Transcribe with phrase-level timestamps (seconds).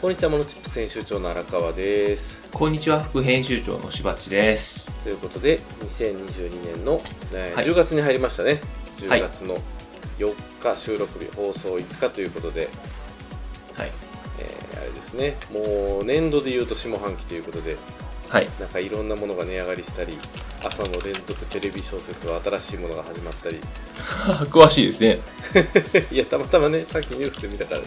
[0.00, 2.40] こんにちはモノチップ編集長の荒川です。
[2.52, 4.90] こんにちは副編集長のしばっちです。
[5.02, 7.02] ということで2022年の、
[7.34, 7.66] えーはい。
[7.66, 8.60] 10月に入りましたね。
[8.96, 9.20] 10はい。
[9.20, 9.58] 月の
[10.18, 12.70] 4日収録日放送5日ということで、
[13.76, 13.90] はい。
[14.38, 15.36] えーあれですね。
[15.52, 17.76] もう年度で言うと下半期ということで。
[18.30, 18.48] はい。
[18.58, 20.16] なんかいろんなものが値上がりしたり
[20.64, 23.60] 朝の連続テレビ小説は新しいものが始まったり。
[24.48, 25.18] 詳しいですね。
[26.10, 27.86] いやたまたまねさっきニュースで見たからね。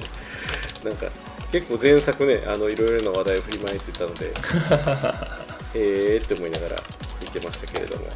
[0.83, 1.07] なんか
[1.53, 4.33] 結構前作ねあのいろいろな話題を振りまいてたので
[5.79, 6.75] へえって思いながら
[7.21, 8.07] 見てましたけれども。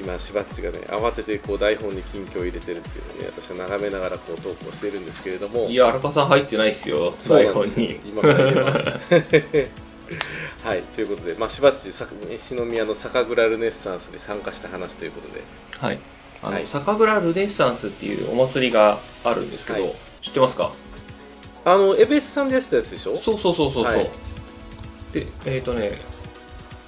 [0.00, 5.66] 今しばっちがね慌ててこう台本に近況を入れてるっていうのをね私は眺めながらこう投稿しているんですけれども。
[5.68, 7.14] いや荒川さん入ってないっすよ。
[7.18, 7.86] そうなんですよ。
[7.86, 8.10] 台本に。
[8.10, 8.88] 今から入れます。
[10.66, 15.42] はいということで、まあ、しばっちさ西宮の酒蔵ルネッサンスに参加した話ということで。
[15.78, 15.98] はい。
[16.42, 16.66] あの、はい。
[16.66, 19.94] 酒蔵ルネッサンスっていうお祭りがあるんですけど、はい。
[20.22, 20.72] 知ってますか？
[21.64, 23.16] あのエベスさんでやってたやつでしょ？
[23.18, 24.10] そうそうそうそうそう、はい。
[25.12, 25.98] でえっ、とね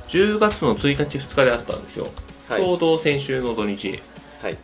[0.08, 2.08] 10月の1日2日であったんですよ、
[2.48, 2.60] はい。
[2.60, 4.00] ちょうど先週の土日。
[4.42, 4.58] はい。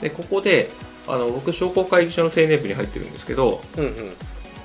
[0.00, 0.70] でここで
[1.08, 3.92] あの僕商工会議所の青年部に入ってるんですけどうんうん。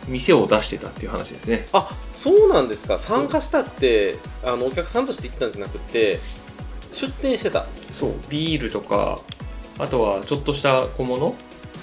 [0.07, 1.67] 店を出してたっていう話ですね。
[1.73, 2.97] あそうなんですか。
[2.97, 6.19] 参加したってあのお客さんとして行ったんじゃなくて
[6.91, 7.67] 出店してた。
[7.91, 8.13] そう。
[8.27, 9.19] ビールとか
[9.77, 11.35] あとはちょっとした小物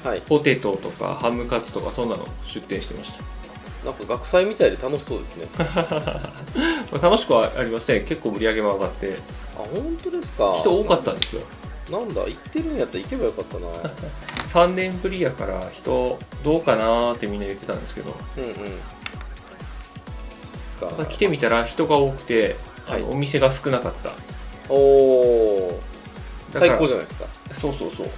[0.05, 0.21] はい。
[0.21, 3.25] ポテトとかハムカツとかそんなの出店してました。
[3.85, 5.47] なんか学祭みたいで楽しそうですね。
[5.59, 6.33] あ
[6.93, 8.05] まあ楽しくはありません。
[8.05, 9.19] 結構売り上げも上がって。
[9.57, 10.57] 本当ですか。
[10.61, 11.43] 人多かったんですよ。
[11.91, 13.67] なんだ行ってるんやったら行けばよかったな。
[14.53, 18.15] 3年ぶりやから人どうかなーってみんな言ってたんですけど。
[18.37, 18.55] うんうん。
[20.81, 20.97] そっか。
[20.97, 23.03] ただ来てみたら人が多くて、はい。
[23.03, 24.11] お店が少なかった。
[24.69, 25.81] おお
[26.51, 27.25] 最高じゃないですか。
[27.53, 28.11] そうそうそうう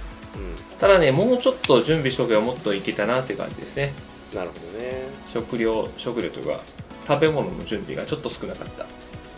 [0.79, 3.93] ただねもうちょっと準備しとけばもっといけたなって感じですね。
[4.33, 5.03] んなるほどね。
[5.31, 6.59] 食料食料というか
[7.07, 8.85] 食べ物の準備がちょっと少なかった。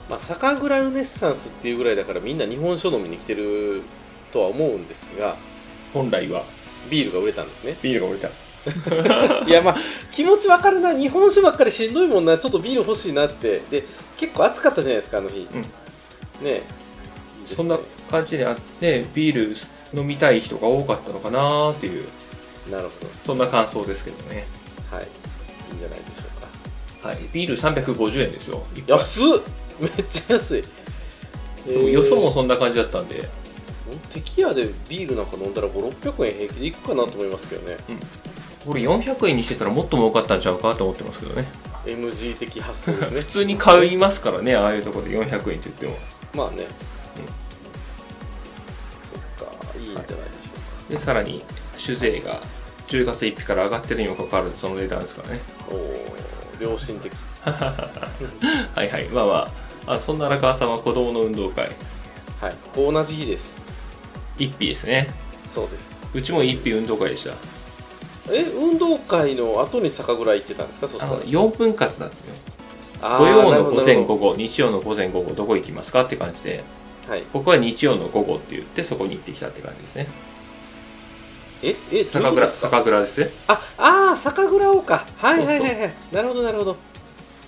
[0.10, 3.82] まあ酒蔵ルネッサンスっていうぐらいだからみんな日本酒飲みに来てる
[4.32, 5.36] とは思うんですが
[5.94, 6.46] 本来は。
[6.90, 7.78] ビールが売れたんですね。
[7.82, 8.30] ビールが売れた。
[9.46, 9.78] いやまあ
[10.12, 10.98] 気持ちわかるな。
[10.98, 12.38] 日本酒ばっかりしんどいもんな。
[12.38, 13.62] ちょっとビール欲しいなって。
[13.70, 13.84] で
[14.18, 15.62] 結構暑かったじゃないですかあの日、うん。
[16.46, 16.62] ね。
[17.56, 17.78] そんな
[18.10, 19.56] 感じであってビール
[19.94, 22.08] 飲みたい人が多かったのかなーっていう。
[22.72, 22.92] なるほ
[23.26, 24.46] そんな感想ですけどね。
[24.92, 25.06] どはい。
[25.06, 27.10] いいんじゃないでしょうか。
[27.10, 27.18] はい。
[27.34, 28.64] ビール350円ですよ。
[28.88, 29.26] 安っ！
[29.80, 30.64] めっちゃ安い、
[31.68, 33.28] でもよそもそんな感じだったんで。
[34.10, 37.78] 敵屋でビールなんか飲んだら5600円平気でいくかなと思いますけどね。
[38.66, 41.48] これ400円にしてたらもっと儲かったんちゃうかと思ってますけどね。
[41.86, 43.20] MG 的発想ですね。
[43.22, 45.98] 普通に買いますからねああいうところで400円って言っても。
[46.34, 46.66] まあね、
[50.94, 51.42] でさらに
[51.78, 52.40] 酒税が
[52.88, 55.40] 10月1日から上がってるにもかかわらずその値段ですからね。
[55.72, 57.12] おお良心的。
[57.44, 59.06] はいはい。
[59.10, 59.34] まあま
[59.88, 59.94] あ。
[59.96, 61.70] あそんな荒川さんは子供の運動会。
[62.40, 62.56] はい。
[62.76, 63.58] 同じ日です。
[64.38, 65.10] 一匹ですね。
[65.48, 65.98] そうです。
[66.14, 67.32] うちも一匹運動会でした。
[68.32, 70.88] え運動会の後に酒蔵行ってたんですか？
[70.88, 71.14] そしたら。
[71.14, 72.34] あの4分割なんですね
[73.02, 76.04] 土曜の午前午後日曜の午前午後どこ行きますか？
[76.04, 76.64] って感じで。
[77.08, 77.24] どはい。
[77.34, 80.08] 僕は日曜の午後って言ってそこに行ってきたって感じですね
[81.64, 83.30] ええどう酒蔵酒蔵ですね。
[83.48, 85.06] ああー酒蔵をか。
[85.18, 85.94] はいはいはいはい。
[86.12, 86.76] なるほどなるほど。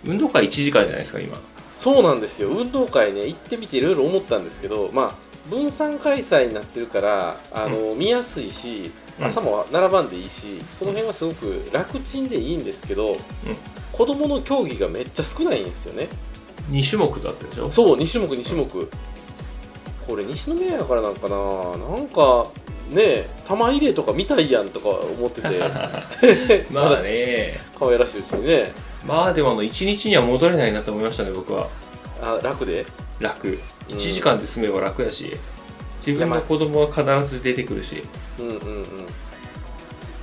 [0.06, 1.38] 運動会1時間じゃないですか今。
[1.78, 2.50] そうなんですよ。
[2.50, 5.16] 運動会ね行ってみていろいろ思ったんですけどまあ
[5.50, 9.26] 分散開催になってるからあの、見やすいしうん。
[9.26, 13.16] 朝も並ばんでいいし、その辺はすごく楽ちんでいいんですけど、
[13.92, 16.08] 子供の競技がめっちゃ少ないんですよね。
[16.72, 17.70] 2種目だったでしょ？
[17.70, 18.90] そう2種目2種目。
[20.08, 21.36] これ西宮やからなんかな
[21.78, 22.48] なんか
[22.90, 26.66] ねえ玉入れとか見たいやんとか思ってて。
[26.72, 27.60] まあね。
[27.78, 28.72] 可愛らしいうちにね。
[29.06, 31.68] まあでもあの1日には戻れないなと思いましたね僕は。
[32.22, 32.86] あ楽で？
[33.20, 33.48] 楽。
[33.48, 33.96] うん。
[33.96, 35.36] 1時間で済めば楽やし。
[36.06, 38.04] 自分の子供は必ず出てくるし。
[38.40, 38.86] うんうんうん。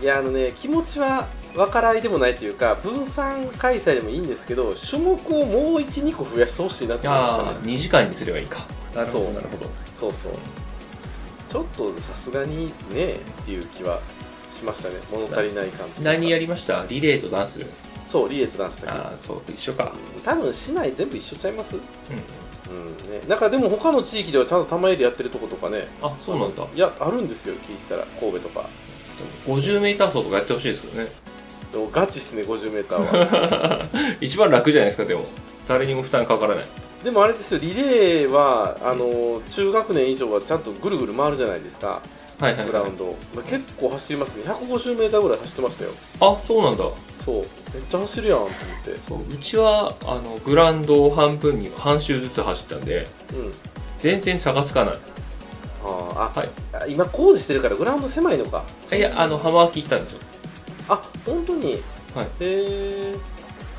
[0.03, 8.67] いやあのね気持ちは分からいでもないというか分散開催でもいいんですけど種目をもう12個増やしてほしいなって思いましたああね2時間にすればいいか。
[8.94, 9.35] なるほどそう。
[9.35, 9.70] なるほど。
[9.94, 10.32] そうそう
[11.52, 14.00] ちょっとさすがにねっていう気は
[14.50, 14.94] しましたね。
[15.10, 16.87] 物足りない感じ何やりました？
[16.88, 17.60] リレーとダンス？
[18.06, 18.99] そうリエとダンスだけ。
[18.99, 19.93] ああそう一緒か。
[20.25, 21.76] 多分市内全部一緒ちゃいます。
[21.76, 21.82] うん。
[22.75, 23.20] うんね。
[23.28, 25.88] なんかでも他の地域ではちゃんと玉入れやってるとことかね。
[26.00, 26.66] あそうなんだ。
[26.75, 28.05] いやあるんですよ聞いてたら。
[28.19, 28.69] 神戸とか。
[29.46, 31.10] 50m 走とかやってほしいですけどね。
[31.70, 33.88] でもガチっすね 50m は。
[34.20, 35.26] 一番楽じゃないですかでも
[35.69, 36.64] 誰にも負担かからない。
[37.05, 42.00] でもあれですよリレーはあの中学年以上はちゃんとぐるぐる回るじゃないですか。
[42.38, 42.67] はいはい、はい。
[42.67, 43.05] グラウン、ド、
[43.35, 45.91] まあ、結構走りますね 150m ぐらい走ってましたよ。
[46.20, 46.85] あそうなんだ。
[47.17, 47.37] そう。
[47.75, 48.55] めっちゃ走るやんと思っ
[48.85, 48.97] て。
[49.09, 53.53] そううちはあのグラウンドを半分に半周ずつ走ったんでうん。
[53.99, 54.94] 全然差がつかない。
[55.85, 56.50] あーあ、はい。
[56.73, 58.65] あ今工事してるからグラウンド狭いのか。
[58.93, 60.19] いやあの浜脇行ったんですよ。
[60.88, 61.82] あ本当に？
[62.15, 62.26] はい。
[62.26, 63.15] へえ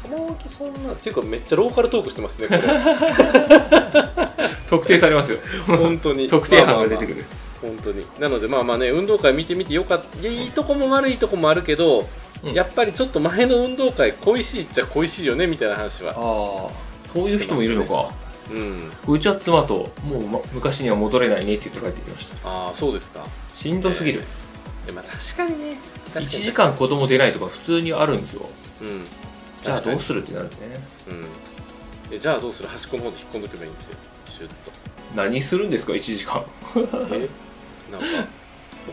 [0.04, 2.62] 浜脇そんなっていうかめっちゃローカルトークしてますねこれ。
[4.70, 5.40] 特定されますよ。
[5.68, 6.28] 本当に。
[6.28, 7.26] 特定班が出てくる、る、
[7.62, 8.06] 本当に。
[8.20, 10.28] なのでまあまあね運動会見てみてよかった。
[10.28, 12.08] いいとこも悪いとこもあるけど、
[12.44, 12.54] うん。
[12.54, 16.12] やっぱりちょっと前の運動会恋しいっちゃ恋しいよねみたいな話は。
[16.12, 16.94] ああ。
[17.14, 18.10] そういう人もいるのか、
[18.52, 18.92] うん。
[19.08, 22.50] うちは妻ともう、ま、昔には戻れないねって言って帰ってきました。
[22.50, 23.26] ああそうですか。
[23.54, 24.24] しんどすぎる、
[24.88, 25.78] えまあ確かにね。
[26.08, 26.26] 確かに。
[26.26, 28.50] 1時間子供出ないとか普通にあるんですよ。
[28.82, 29.06] うん
[29.64, 30.52] じゃあどうするってなるね。
[31.10, 31.14] う
[32.12, 32.16] ん。
[32.16, 32.70] えじゃあどうする？
[32.70, 33.98] 端っこの方で引っ込んどけばいいんですよ。
[34.26, 34.54] シュッと。
[35.16, 36.46] 何するんですか？1時間。
[37.12, 37.30] え？
[37.92, 38.08] なんか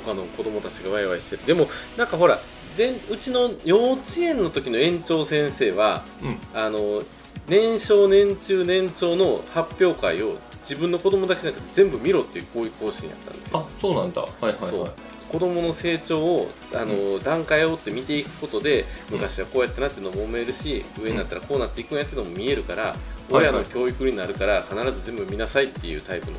[0.05, 1.45] 他の子供たちがワイワイしてる。
[1.47, 2.41] でもなんかほら
[2.73, 6.39] 全うちの幼稚園の時の園長先生はうん。
[6.55, 7.03] あの
[7.49, 13.59] 年少年中年長の発表会を自分の子供だけじゃなくて全部見ろっていうこういう方針やったんですよ。
[13.59, 14.21] あそうなんだ。
[14.21, 14.91] はいはいはい
[15.31, 22.97] 子供の成長をあの、段階を追って見ていくことでうん昔はこうやってなってるのも思えるし、上になったらこうなっていくんやっていうのも見えるから、はい
[23.31, 26.39] 親の教育になるから必ず全部見なさいっていうタイプの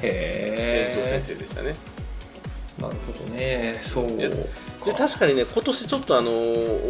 [0.00, 1.74] へ園長先え生でしたね。
[2.80, 3.80] なるほどね。
[3.82, 4.06] そう。
[4.16, 4.30] で
[4.92, 6.30] 確かにね今年ちょっとあの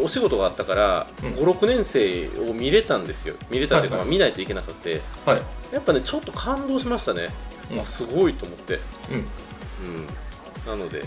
[0.03, 1.29] お仕事があったから、うん。
[1.33, 3.35] 56年生を見れたんですよ。
[3.49, 4.07] 見れたというか、はいはい。
[4.07, 5.01] まあ見ないといけなくて。
[5.25, 5.41] はい。
[5.71, 7.29] やっぱねちょっと感動しましたね、
[7.71, 7.79] うん。
[7.79, 8.79] あすごいと思って、
[9.11, 9.15] うん。
[9.17, 11.03] うん、なので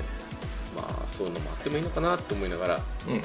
[0.75, 2.81] まあそういうのもあってもいいのかなって思いながら。
[3.06, 3.23] うんうん。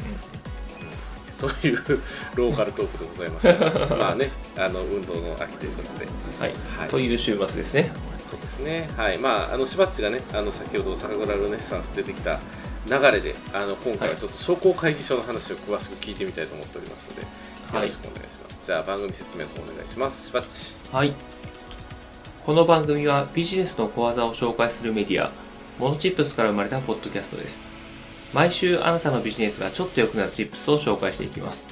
[1.38, 2.01] という
[2.36, 3.95] ローカルトークでございました。
[3.95, 6.06] まあねあの運動の秋ということで。
[6.40, 6.90] はい、はい。
[6.90, 7.92] という週末ですね。
[8.30, 8.90] そうですね。
[8.95, 9.18] はい。
[9.18, 12.40] まああのしばっちがねあの先ほど酒蔵ルネッサンス出てきた
[12.88, 17.28] 流れであの今回はちょっと商工会議所の話を詳しく聞いてみたいと思っておりますのでよ
[17.74, 17.84] はい。
[17.88, 20.28] ろしくお願いします、じゃあ番組説明の方お願いします。
[20.28, 20.75] しばっち。
[20.92, 21.13] はい。
[22.45, 25.31] この番組はビジネスの小技を紹介するメディア、
[25.79, 27.59] モノチップスから生まれたポッドキャストです。
[28.33, 31.67] 毎週あなたのビジネスがちょっと良くなるチップスを紹介していきます。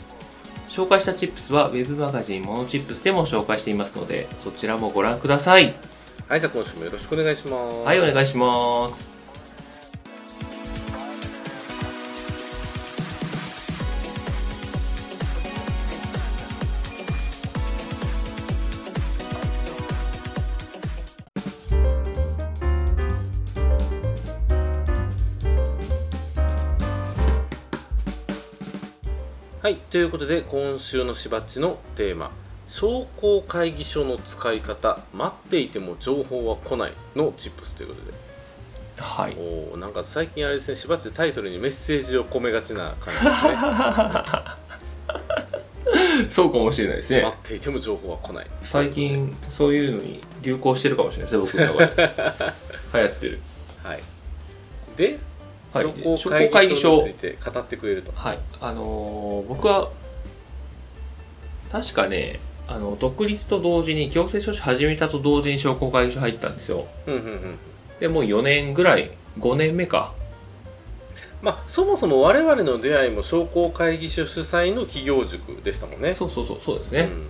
[0.69, 5.73] 紹介したチップスは Web マガジンモノチップスでも紹介していますので、そちらもご覧ください。
[6.27, 9.10] はいじゃあ今週もよろしくお願いしますはい、お願いします。
[29.71, 32.31] はいということで今週のしばっちのテーマ
[32.67, 38.17] 商工会議所の使い方待っていても情報は来ないのチップスということで
[38.97, 39.37] はい。
[39.39, 43.55] おーなんか最近あれですねしばっちタイトルにメッセージを込めがちな感じですね
[46.29, 47.33] そうかもしれないですね待。
[47.33, 52.11] っていても情報は来ない最近、そういうのに流行してるかもしれないですね、僕の中で。
[52.93, 53.39] 流行ってる。
[53.83, 54.03] はい
[54.97, 55.17] で
[55.73, 56.17] はい。
[56.17, 58.11] 商工会議所について語ってくれると。
[58.15, 59.89] はい、あのー僕は
[61.71, 66.85] 確かねあの独立と同時に行政書士始めたと同時に商工会議所入ったんですよ。
[67.07, 67.57] うんうんうん。
[67.99, 70.13] でもう4年ぐらい5年目か。
[71.41, 76.13] まあそもそも我々の出会いも商工会議所主催の企業塾でしたもんね。
[76.13, 77.27] そうそうそうそうですね、ん。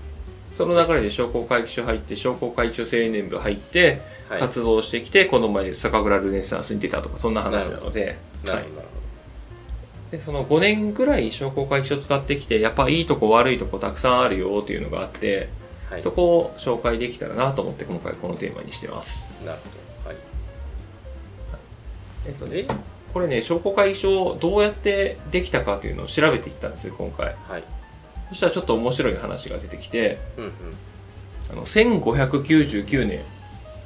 [0.52, 8.06] その流れで商工会議所入って商工会議所青年部入ってはい、活動してきて、この前酒蔵ルネッサンスに出たとかそんな話なので。
[8.06, 15.50] はいなるほど、はい、でその5年ぐらい商工会議所使ってきてやっぱいいとこ悪いとこたくさんあるよっていうのがあって、
[15.90, 19.30] はい、そこを紹介できたらなと思って今回このテーマにしてます。
[19.46, 19.70] なるほ
[20.04, 20.10] ど。
[20.10, 20.18] はい。
[22.28, 22.66] えっとね
[23.14, 27.64] これね商工会議所どうやってできたかというのを調べていったんですよ今回、はい、
[28.30, 30.52] そしたらちょっと面白い話が出てきて、うんうん、
[31.52, 33.20] あの1599年。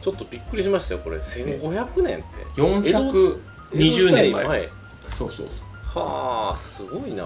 [0.01, 1.17] ちょっとびっくりしましたよこれ。
[1.17, 2.61] 1500年って。
[2.61, 3.39] 400
[3.75, 4.69] 20年前。
[5.11, 5.47] そうそうそう。
[5.99, 7.25] はあすごいな。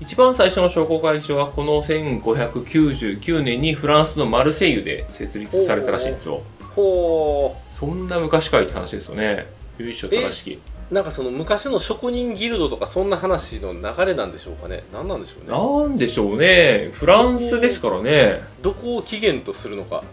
[0.00, 6.42] 一番最初の商工会議所はこの1599年にフランスのマルセイユで設立されたらしいんですよ。
[6.74, 7.74] ほう。
[7.74, 9.46] そんな昔かいって話ですよね。
[9.78, 10.58] 由緒正しき。
[10.90, 14.84] なんかその昔の職人ギルドとかそんな話の流れなんでしょうかね。
[14.92, 15.50] 何なんでしょうね。
[15.50, 16.90] なんでしょうね。
[16.92, 18.42] フランスですからね。
[18.62, 20.04] どこを起源とするのか。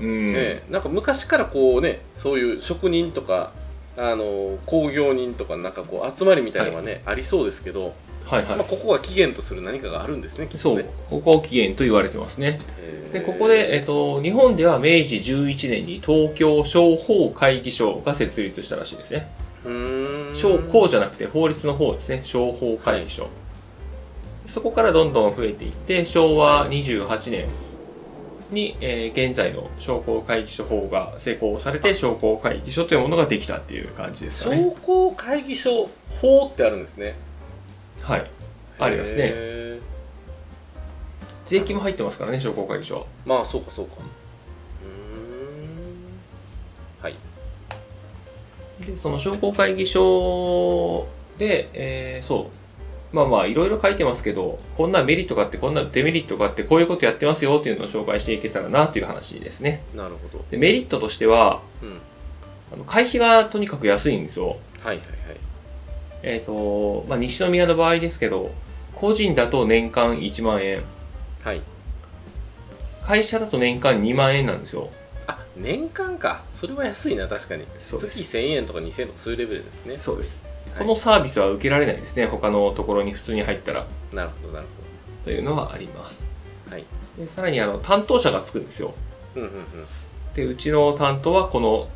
[0.00, 3.52] うん、ね、なんか昔からこうねそういう職人とか
[3.96, 7.94] あの工業人とかなんかこう集まりみたいなのがね、ありそうですけど、
[8.26, 8.56] はいはい。
[8.56, 8.64] まあ、。
[8.64, 12.60] ここが起源とする何かがあるんですねきっそうここを起源と言われてますね。
[13.12, 19.28] で、ここで、えっと、日本では明治11年に東京商法会議所が設立したらしいですね。
[19.64, 20.36] うーん。
[20.36, 22.22] 商工じゃなくて法律の方ですね。
[22.24, 23.28] 商法会議所、
[24.48, 27.48] そこからどんどん増えていって昭和28年
[28.52, 34.62] に、えー現在の商工会議所法が施行されて商工会議所というものができたっていう感じですかね。
[34.62, 35.88] 商工会議所
[36.20, 37.14] 法ってあるんですね。
[38.02, 38.30] はい。
[38.78, 39.30] ありますね。
[39.34, 39.80] へ
[41.46, 43.06] 税金も入ってますからね商工会議所。
[43.26, 43.96] ーまあそうかそうか。
[43.98, 44.88] うー
[47.00, 47.02] ん。
[47.02, 47.16] はい。
[48.86, 51.06] でその商工会議所
[51.38, 52.61] で、えーそう
[53.12, 59.82] まあまあいろいろ書いてますけどこんなメリットがあってこんなデメリットがあってこういうことやってますよっていうのを紹介していけたらなっていう話ですね。
[59.94, 60.44] なるほど。
[60.50, 62.00] でメリットとしてはうん。
[62.72, 64.46] あの会費がとにかく安いんですよ。
[64.46, 64.98] はいはいはい。
[66.22, 68.52] えっ、と、まあ、西宮の場合ですけど
[68.94, 70.82] 個人だと年間1万円。
[71.42, 71.60] はい。
[73.04, 74.88] 会社だと年間2万円なんですよ。
[75.26, 76.44] あ年間か。
[76.50, 77.66] それは安いな確かに。
[77.78, 79.98] 月1000円とか2000円とかそういうレベルですね。
[79.98, 80.40] そうです。
[80.42, 82.26] はいこのサービスは受けられないですね。
[82.26, 83.86] 他のところに普通に入ったら。
[84.12, 84.66] なるほどなる
[85.24, 86.24] というのはあります。
[86.64, 86.84] ほどはい。
[87.18, 88.94] でさらにあの担当者がつくんですよ。
[89.36, 89.64] うんうんうん。
[90.34, 91.88] でうちの担当はこの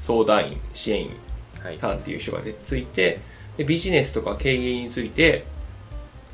[0.00, 1.16] 相談員支援員
[1.62, 1.78] はい。
[1.78, 3.20] さんっていう人がでついて
[3.56, 5.44] でビジネスとか経営について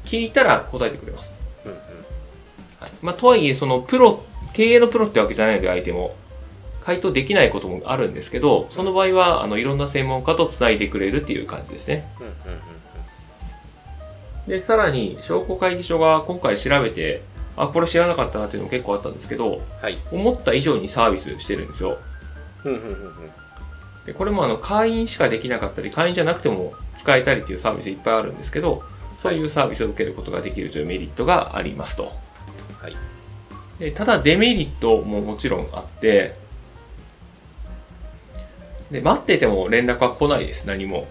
[0.05, 1.33] 聞いたら答えてくれます、
[1.65, 1.79] うんうん。
[2.79, 2.91] はい。
[3.01, 6.15] まあ、とはいえそのプロ経営のプロってわけじゃないので相手も
[6.85, 12.07] 回答できないこともあるんですけどその場合はあのいろんな専門家とつないでくれるっていう感じですね。
[14.47, 17.23] でさらに商工会議所が今回調べて
[17.57, 19.99] あこれ知らなかったなっていうのも結構あったんですけどはい。
[20.13, 21.99] 思った以上にサービスしてるんですよ。
[24.05, 28.83] でこれもあの会員しかできなかったり会員じゃなくても使えたりっていうサービスいっぱいあるんですけど
[29.23, 32.13] そういうサービスを受けることができるというメリットがありますと
[32.83, 32.97] はい。
[33.79, 36.35] でただデメリットももちろんあって
[38.95, 40.69] で待ってても連絡は来ないです。
[40.69, 41.09] 何も。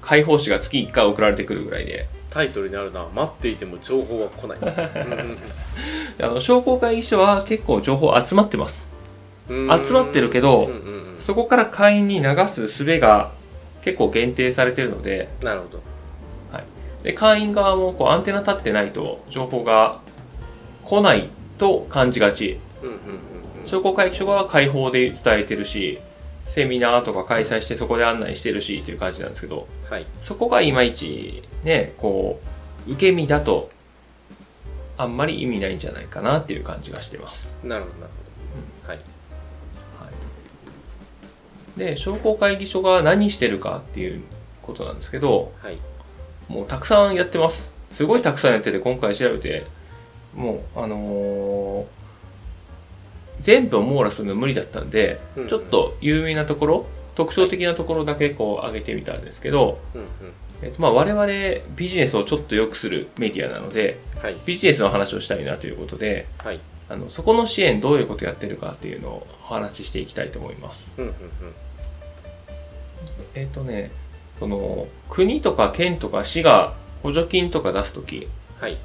[0.00, 2.08] 開放誌が月1回送られてくるぐらいで。
[2.30, 3.06] タイトルにあるな。
[3.14, 4.58] 待っていても情報は来ない。
[6.22, 8.88] あの商工会議所は結構情報集まってます。
[9.46, 11.04] 集まってるけどうんうんうん。
[11.20, 13.30] そこから会員に流す術が
[13.82, 15.28] 結構限定されてるので。
[15.42, 15.80] なるほど。
[17.02, 20.00] で会員側もこうアンテナ立ってないと情報が
[20.84, 22.58] 来ないと感じがち。
[22.82, 23.00] うんうんうん
[23.62, 23.66] うん。
[23.66, 25.98] 商工会議所が開放で伝えてるし
[26.54, 30.06] セミナーとか開催してそこで案内してるしっていう感じなんですけどはい。
[30.20, 32.40] そこがいまいちねこ
[32.88, 33.70] う受け身だと
[34.96, 37.54] あんまり意味ないんじゃないかなっていう感じがしてます。
[37.64, 38.12] なるほどなる
[38.82, 38.92] ほど。
[38.92, 39.00] はい。
[41.76, 44.22] で商工会議所が何してるかっていう
[44.62, 45.78] ことなんですけどはい。
[46.48, 47.70] もうたくさんやってます。
[47.92, 49.64] すごいたくさんやってて今回調べて
[50.34, 51.84] もうあのー
[53.40, 55.48] 全部を網羅するの無理だったんで、うんうん。
[55.48, 60.08] ちょっと有名なところ特徴的なところだけこう上げてみたんですけど、うんうん。
[60.62, 61.26] えっとまあ、我々
[61.74, 64.36] ビジネスをちょっと良くするメディアなのではい。
[64.44, 66.60] ビジネスの話をしたいなということではい。
[66.88, 70.92] あのそこの支援どういうことやってるかっていうのをお話ししていきたいと思います。
[70.98, 71.16] うんうんうん。
[73.34, 73.90] えっ、とね
[74.38, 78.28] その国とか県とか市が補助金とか出すとき
[78.60, 78.76] はい。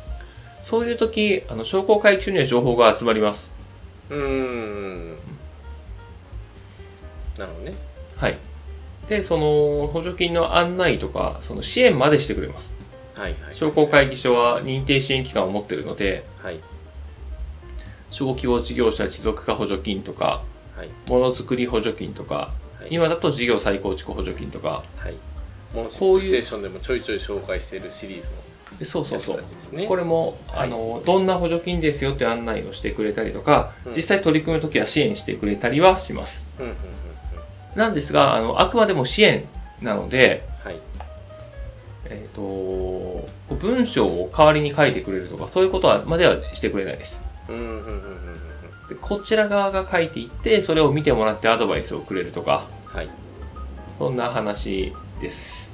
[0.66, 3.55] そういうときあの商工会議所には情報が集まります。
[4.10, 5.08] うーん。
[7.38, 7.76] なるほどね。
[8.18, 8.38] はい。
[9.08, 12.74] で、その補助金の案内とか、その支援までしてくれます。
[13.16, 16.60] はいはい商工会議所は認定支援機関を持っているので、はい。
[18.12, 20.44] 小規模事業者持続化補助金とか、
[20.76, 20.90] はい。
[21.10, 22.88] ものづくり補助金とか、はい。
[22.90, 25.16] 今だと事業再構築補助金とか、はい。
[25.74, 28.34] モノステーションでもちょいちょい紹介しているシリーズで
[28.84, 29.76] そうそうそう。
[29.76, 29.88] ね。
[29.88, 30.68] これも、はい。
[30.68, 33.96] あのどんな補助金ですよって案内をしてくれたりとか、うん。
[33.96, 36.46] 実際取り組むときは支援してくれたりはします。
[36.60, 37.80] うんうんうんうん。
[37.80, 39.46] なんですがあのあくまでも支援
[39.82, 40.80] なので、はい。
[42.08, 47.20] えー、と文章を代わりに書いてくれるとかそういうことはまではしてくれないです。
[47.48, 48.90] うんうんうんうん。
[48.90, 53.10] でこちら側が書いていってそれを見てもらってアドバイスをくれるとかはい。
[53.98, 55.65] そんな話です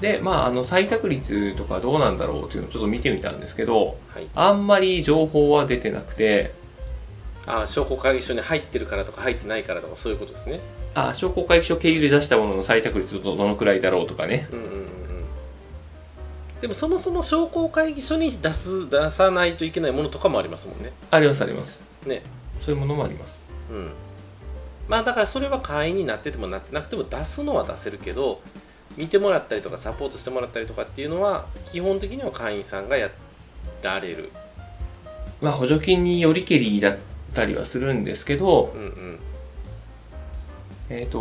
[0.00, 4.28] でまああの採択率とかどうなんだろうっていうのをちょっと見てみたんですけどはい。
[4.34, 6.54] あんまり情報は出てなくて
[7.46, 10.60] ああ商工会議所に入ってるからとか入ってないからとかそういうことですね。
[10.94, 14.48] あ商工会議所経由で出したものの採択率どどのくらいだろうとかね。
[14.52, 14.88] うんうんうんうん。
[16.60, 20.92] でもそもそも商工会議所に出す出さないといけないものとかもありますもんね。
[21.10, 21.80] ありますあります。
[22.06, 22.22] ね。
[22.60, 23.38] そういうものもあります。
[23.70, 23.90] うん。
[24.88, 28.40] まあだからそれは会員になっててもなってなくても出すのは出せるけど
[28.96, 33.10] 見てもらったりとかサポートしてもらったりとかっていうのは基本的には会員さんがや
[33.82, 34.30] られる
[35.40, 36.98] まあ補助金によりけりだっ
[37.34, 39.18] たりはするんですけどうんうん
[40.90, 41.18] えっ、と、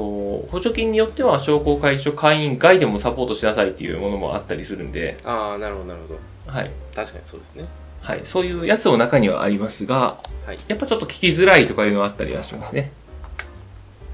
[0.50, 6.20] 補助金によっては商工会議所会員外でもサポートしなさいっていうものもあったりするんで、ああなるほどなるほど
[6.52, 6.72] はい。
[6.96, 7.66] 確かにそうですね
[8.02, 8.22] はい。
[8.24, 12.94] そういうやつも中にはありますが、はいやっぱちょっと聞きづらいとかいうのはあったりはしますね。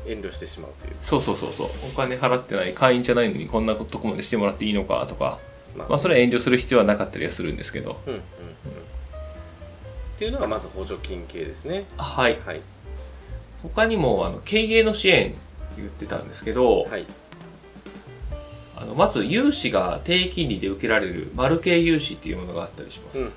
[0.05, 1.67] 遠慮してしまうというそうそうそうそう。
[1.91, 5.39] お金払ってない、会員じゃないのにこんなとこまでしてもらっていいのかとか、
[5.75, 7.99] まあ、まあそれは遠慮する必要はなかったりはするんですけど。
[8.05, 8.23] うんうんうん
[10.13, 12.39] っていうのがまず補助金系ですねはい。
[12.45, 12.61] はい
[13.63, 15.33] 他にも、あの、経営の支援
[15.77, 17.05] 言ってたんですけど、はい
[18.75, 23.19] あのまず融資が低金利で受けられる丸系融資っていうものがあったりします。
[23.19, 23.33] うんうんうん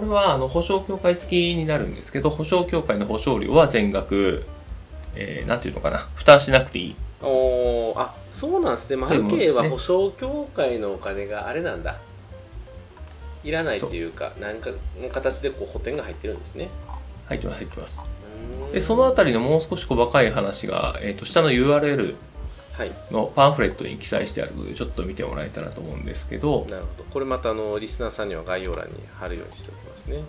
[0.00, 4.46] これはあの保証協会付きになるんですけど、保証協会の保証料は全額、
[5.14, 6.90] えー、なんていうのかな、負担しなくていい。
[6.90, 8.96] うんおーあそうなんですね。
[8.96, 11.98] マルケは保証協会のお金があれなんだ。
[13.44, 16.70] いらないというか何かの形でこう補填が入ってるんですね。
[17.26, 17.98] 入ってます、入ってます。
[18.72, 22.14] で、そのあたりのもう少し細かい話が、えっ、と、下の URL はい
[23.10, 27.04] のパンフレットに記載してあるので、ちょっと見てもらえたらと思うんですけど、なるほど。
[27.10, 30.22] これまたあのリスナーさんには概要欄に貼るようにしておきますね。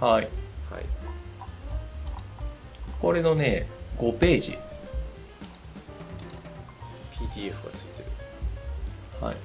[0.00, 0.12] はい。
[0.12, 0.24] はい。
[3.00, 3.66] これのね、
[3.98, 4.58] 5ページ。
[7.18, 8.02] PDF がついて
[9.20, 9.24] る。
[9.24, 9.36] はい。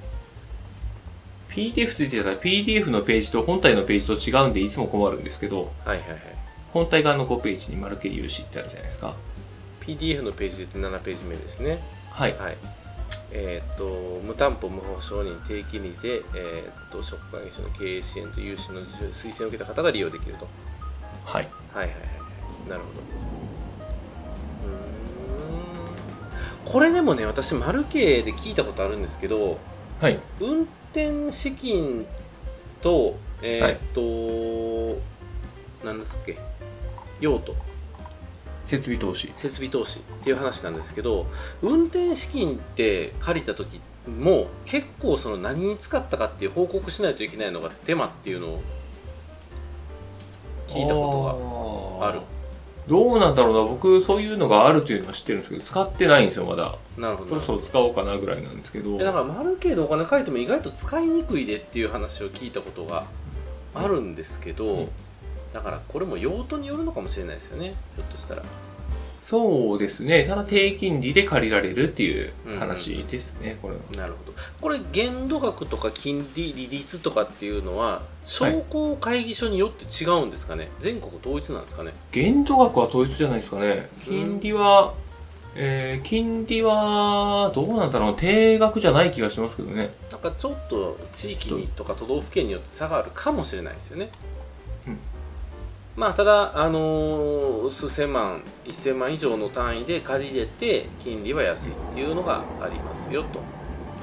[1.50, 6.20] PDF ついてたら PDF のページと本体のページと違うんでいつも困るんですけど、はいはいはい。
[6.72, 9.14] 本体側の5ページに丸系融資ってあるじゃないですか。
[9.80, 11.78] PDF のページで言うと7ページ目ですね
[12.18, 12.36] はい。
[12.36, 12.56] はい。
[13.30, 20.48] えーっと無担保無保証人低金利で、えーっと職会議所の経営支援と融資の推薦を受けた方が利用できると。
[21.24, 21.48] はい。
[21.74, 22.00] はいはいはい。
[22.00, 22.06] は
[22.66, 22.92] いなるほど。
[24.66, 26.72] うーん。
[26.72, 29.58] これでもね私マルケで聞いたことあるんですけど
[30.00, 30.18] はい。
[30.40, 32.04] 運転資金
[32.82, 35.00] とえーっと、
[35.86, 36.36] 何ですっけ
[37.20, 37.54] 用途
[38.68, 39.32] 設備投資。
[39.34, 41.26] 設備投資っていう話なんですけど
[41.62, 48.62] 運転資金って借りた時も結構その何に使ったかっていう報告しないといけないのが手間っていうのを
[50.66, 52.20] 聞いたことがある。
[52.86, 53.70] どうなんだろうな。
[53.70, 56.76] 僕そういうのがあるというのは知ってるんですけど使ってないんですよまだ。
[56.96, 57.30] なるほど。
[57.30, 58.96] そろそろ使おうかなぐらいなんですけど。
[58.98, 63.06] でだからマルケでお金借りても意外と使いにくいでっていう話を聞いたことが
[63.74, 64.88] あるんですけど、うん
[65.52, 67.74] だからこれも用途によるのかもしれないですよね。
[67.96, 68.42] ひょっとしたら。
[69.20, 70.24] そうですね。
[70.24, 73.80] ただ低金利で借りられるっていう話ですね、これは。
[73.94, 74.32] なるほど。
[74.58, 81.92] これ限度額とか金利利率とかっていうのは商工会議所によって違うんですかね、全国統一なんですかね。
[82.10, 83.90] 限度額は統一じゃないですかね。
[84.02, 84.94] 金利は、
[85.54, 88.14] えー金利はどうなんだろう。
[88.16, 89.90] 低額じゃない気がしますけどね。
[90.10, 94.37] なんかちょっと地域にとか都道府県によって差があるかもしれないですよね、うん
[95.98, 103.40] まあただあのー数千万1000万以上の単位で借りれて金利は安いっていうのがありますよと。
[103.40, 103.42] っ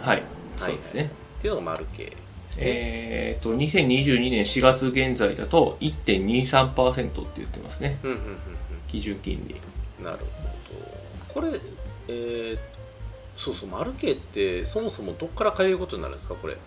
[0.01, 0.23] はい、はい。
[0.59, 1.09] そうですね。
[1.41, 2.11] ていうのが丸系で
[2.49, 7.97] すね、えー、と2022年4月現在だと1.23%って言ってますね。
[8.03, 8.37] うんうんうん
[8.89, 9.55] 基準金利。
[9.99, 10.25] うんなるほ
[11.33, 11.33] ど。
[11.33, 11.59] これ
[12.09, 12.59] えー
[13.37, 16.35] そうそう丸系ってそもそもどっから借りることになるんですか？
[16.35, 16.57] これ。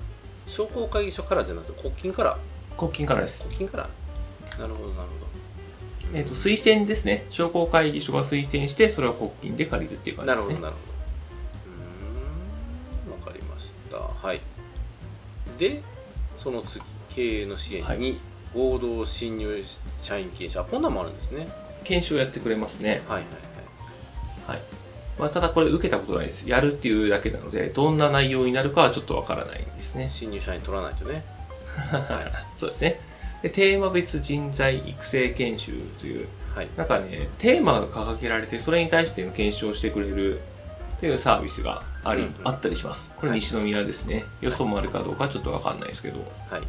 [0.46, 2.38] 商工会議所からじゃなくて国金から？
[2.78, 3.44] 国金からです。
[3.44, 3.88] 国金から
[4.58, 5.28] なるほどなるほど。
[6.14, 7.26] えー、と推薦ですね。
[7.30, 10.54] 商工会議所が推薦してそれを国金で借りるっていう感じですね。
[10.54, 10.88] なるほどなるほど。
[13.10, 13.96] うーんわかりました。
[13.98, 14.40] はい。
[15.58, 15.82] で
[16.36, 18.20] その次経営の支援はに
[18.54, 19.62] 合同新入
[19.98, 21.48] 社員研修あこんなんもあるんですね。
[21.84, 23.24] 研修をやってくれますね、はいはい
[24.46, 24.62] はい。
[25.18, 26.48] まあ、ただこれ受けたことないです。
[26.48, 30.02] やるっていうだけなのでどんな内容になるかはちょっとわからないんですね。
[30.02, 31.24] はい新入社員取らないとね。
[32.56, 33.00] そうですね
[33.42, 36.68] でテーマ別人材育成研修というはい。
[36.76, 40.40] なんかねテーマが掲げられてそれに対しての研修をしてくれる
[40.98, 42.48] というサービスがあり、うんうん。
[42.48, 43.08] あったりします。
[43.16, 46.18] これはい西宮ですね、よそもあるかどうかちょっとわかんないですけど。
[46.50, 46.62] はい。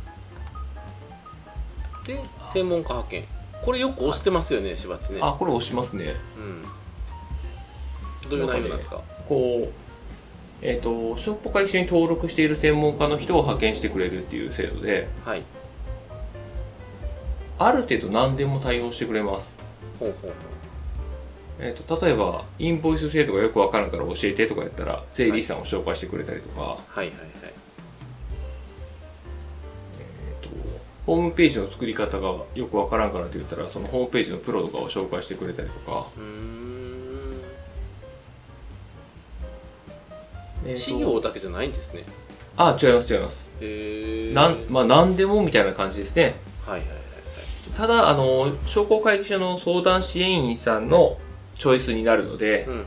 [2.07, 3.23] で専門家派遣。
[3.63, 5.19] これよく押してますよねしばちね。
[5.21, 6.15] あこれ押しますね。
[8.23, 8.29] うん。
[8.29, 9.01] どういう内容なんですか？
[9.27, 9.73] こう
[10.61, 15.43] えっ、と商工会議所に登録している専門家の人を派遣してくれるっていう制度ではい
[17.59, 19.57] ある程度何でも対応してくれます。
[19.99, 20.33] ほうほうほう。
[21.59, 26.79] えー、と例えばインボイス制度がよくわからんから教えてとかやったら税理士さんを紹介してくれたりとか、はい。
[26.97, 27.17] はいはい
[29.99, 30.49] えー、と
[31.05, 36.49] ホームページの作り方がよくわからんからって言ったらそのホームページのプロとかを紹介してくれたりとか、うーん。
[40.65, 42.05] えーだけじゃないんですね。
[42.55, 43.49] あ違います違います。
[43.59, 46.35] へえなんまあ何でもみたいな感じですね。
[46.65, 46.98] はいはい
[47.79, 51.17] ただあの商工会議所の相談支援員さんの
[51.57, 52.85] チョイスになるので、うんうんうん。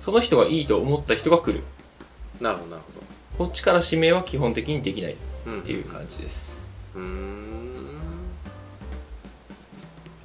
[0.00, 1.62] その人がいいと思った人が来る。
[2.40, 2.82] なるほどなる
[3.38, 6.52] こっちから指名は基本的にできないっほどうんていう感じです、
[6.96, 7.86] うーん。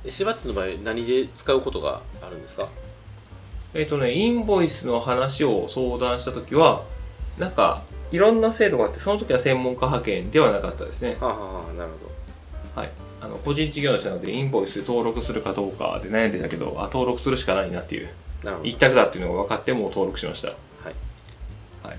[0.05, 2.67] えしばっちの場合何で使うことがあるんですか？
[3.75, 6.83] えっ、とねインボイスの話を相談した時は
[7.37, 11.15] なんかいろんな制度があってその時は専門家派遣ではなかったですね。
[11.21, 11.91] はあはあはあなる
[12.73, 12.91] ほはい
[13.21, 18.09] あの個人事業主なのでインボイス登録するかどうかで悩んでたけどあ登録するしかないなっていう。
[18.63, 20.47] 一択だっていうのが分かってもう登録しました。
[20.47, 20.57] はい。
[21.83, 21.97] はい。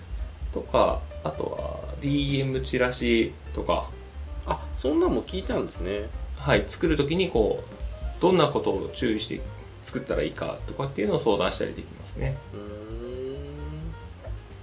[0.53, 3.89] とかあとは DM チラシとか。
[4.45, 6.09] あそんなんも聞いたんですね。
[6.37, 6.65] はい。
[6.67, 9.41] 作る時にこうどんなことを注意して
[9.85, 12.37] 作ったらいいかとかっていうのを相談したりできますね。
[12.53, 12.63] うーん。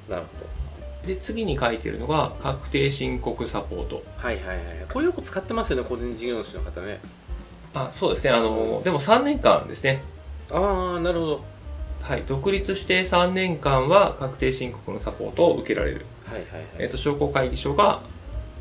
[0.10, 0.46] なるほ
[1.10, 3.90] で次に書いてるのが確定申告サポート。
[3.90, 4.66] どはいはいはい。
[4.88, 7.00] これよく使ってますよね個人事業主の方ね。
[7.74, 8.32] あそうですね。
[8.32, 10.02] あのでも3年間ですね。
[10.52, 11.46] ああなるほど。
[12.02, 12.24] はい。
[12.28, 18.02] 独立して3年間は確定申告のサポートを受けられる、はいはいはい、えっと商工会議所が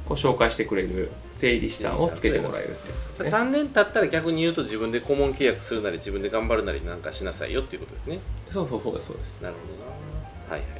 [0.08, 2.74] ご紹介してくれる税理士さんをつけてもらえるっ
[3.16, 3.28] てね。
[3.28, 8.20] 3年経ったら逆に言うと自分で顧問契約するなり自分で頑張るなりなんかしなさいよっていうことですね。
[8.48, 9.42] そうそうそうですそうです。
[9.42, 10.56] なるほどな。
[10.56, 10.77] はい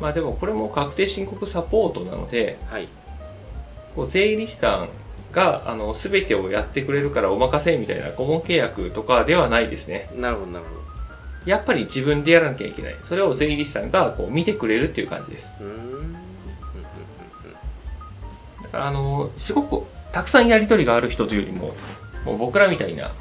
[0.00, 2.82] まあでもこれも確定申告サポートなのではい。
[2.82, 2.88] はい
[3.94, 4.88] こう税理士さん
[5.32, 10.10] があの全てをやってくれるからお任せみたいな顧問契約とかではないですね。
[10.16, 10.70] なるほどなるほ
[11.48, 12.96] やっぱり自分でやらなきゃいけない。
[13.02, 15.46] それを税理士さんがこう見てくれるっていう感じです。
[18.62, 21.74] だからあのすごくたくさんやり取りがある人というよりも
[22.24, 23.12] もう僕らみたいな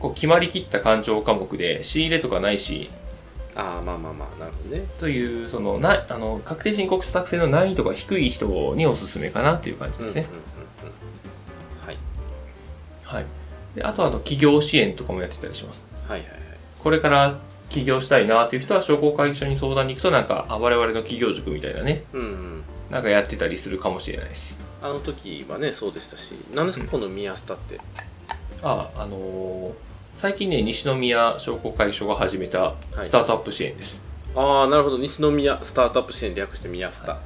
[0.00, 2.90] こう決まりきった勘定科目で仕入れとかないし
[3.56, 4.86] ああまあまあまあなるほどね。
[5.00, 11.98] というそのなあの確定申告作成の難易度が低い人におすすめかなっていう感じですね、うんうんうんうんはい。
[13.02, 13.26] はい、
[13.74, 15.86] であとはあの企業支援とかもやってたりします。
[16.06, 16.40] はいはいはい。
[16.78, 17.38] これから
[17.70, 22.04] 起業したいなっていう人は商工会議所に相談に行くとなんかあ我々の企業塾みたいなね。
[22.12, 22.62] うんうん。
[22.90, 24.60] なんかやってたりするかもしれないです。
[24.82, 27.80] あの時はねそうでしたし何ですかこの宮下って。
[28.62, 29.72] ああのー
[30.18, 34.00] 最近ね西宮商工会議所が始めたスタートアップ支援です、
[34.34, 34.98] ああなるほど。
[34.98, 37.20] 西宮スタートアップ支援略して宮下、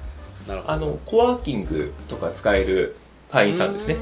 [0.48, 0.72] なるほど。
[0.72, 2.96] あのコワーキングとか使える
[3.30, 3.96] 会員さんですね。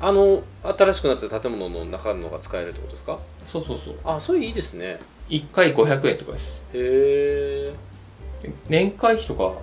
[0.00, 3.18] あの新しくなった建物の中のが使えるってことですか？
[3.48, 3.94] そうそうそう。
[4.04, 5.00] あそれいいですね。
[5.30, 6.62] 1回500円とかです。
[6.74, 7.72] へえ
[8.42, 9.54] で年会費とか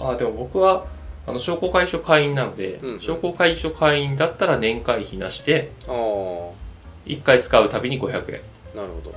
[0.00, 0.86] あでも僕は
[1.24, 3.00] あの商工会議所会員なので、うんうん。
[3.00, 6.65] 商工会議所会員だったら年会費なしでああ
[7.06, 8.40] 1回使うたびに500円。
[8.74, 9.14] なるほど。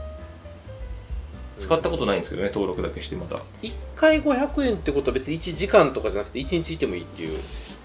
[1.59, 3.41] 使ったことないんですけどね登録だけしてまだ。
[3.61, 7.39] 1回500円ってことは別に1時間とかじゃなくて1日いてもいいっていう。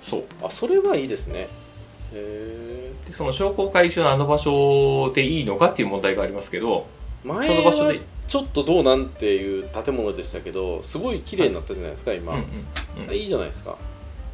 [0.08, 0.24] そう。
[0.42, 1.40] あそれはいいですね。
[1.40, 1.48] へ
[2.12, 6.86] えでその商工会議所のあの場所でいいのかっていう問題がありますけど
[7.24, 8.00] 前その場所はで。
[8.26, 13.76] ちょっとどうなんていう建物でしたけどすごい綺麗になったじゃないですか今、うんうんうんいいじゃないですか。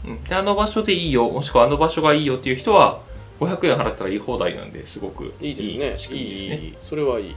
[0.06, 0.24] うん。
[0.24, 3.00] であの場所でいいよもしくはあの場所がいいよっていう人は
[3.40, 5.94] 500円払ったらいい放題なんですごくいいですね。
[5.98, 6.74] 仕組みですね。
[6.79, 7.37] それはいい。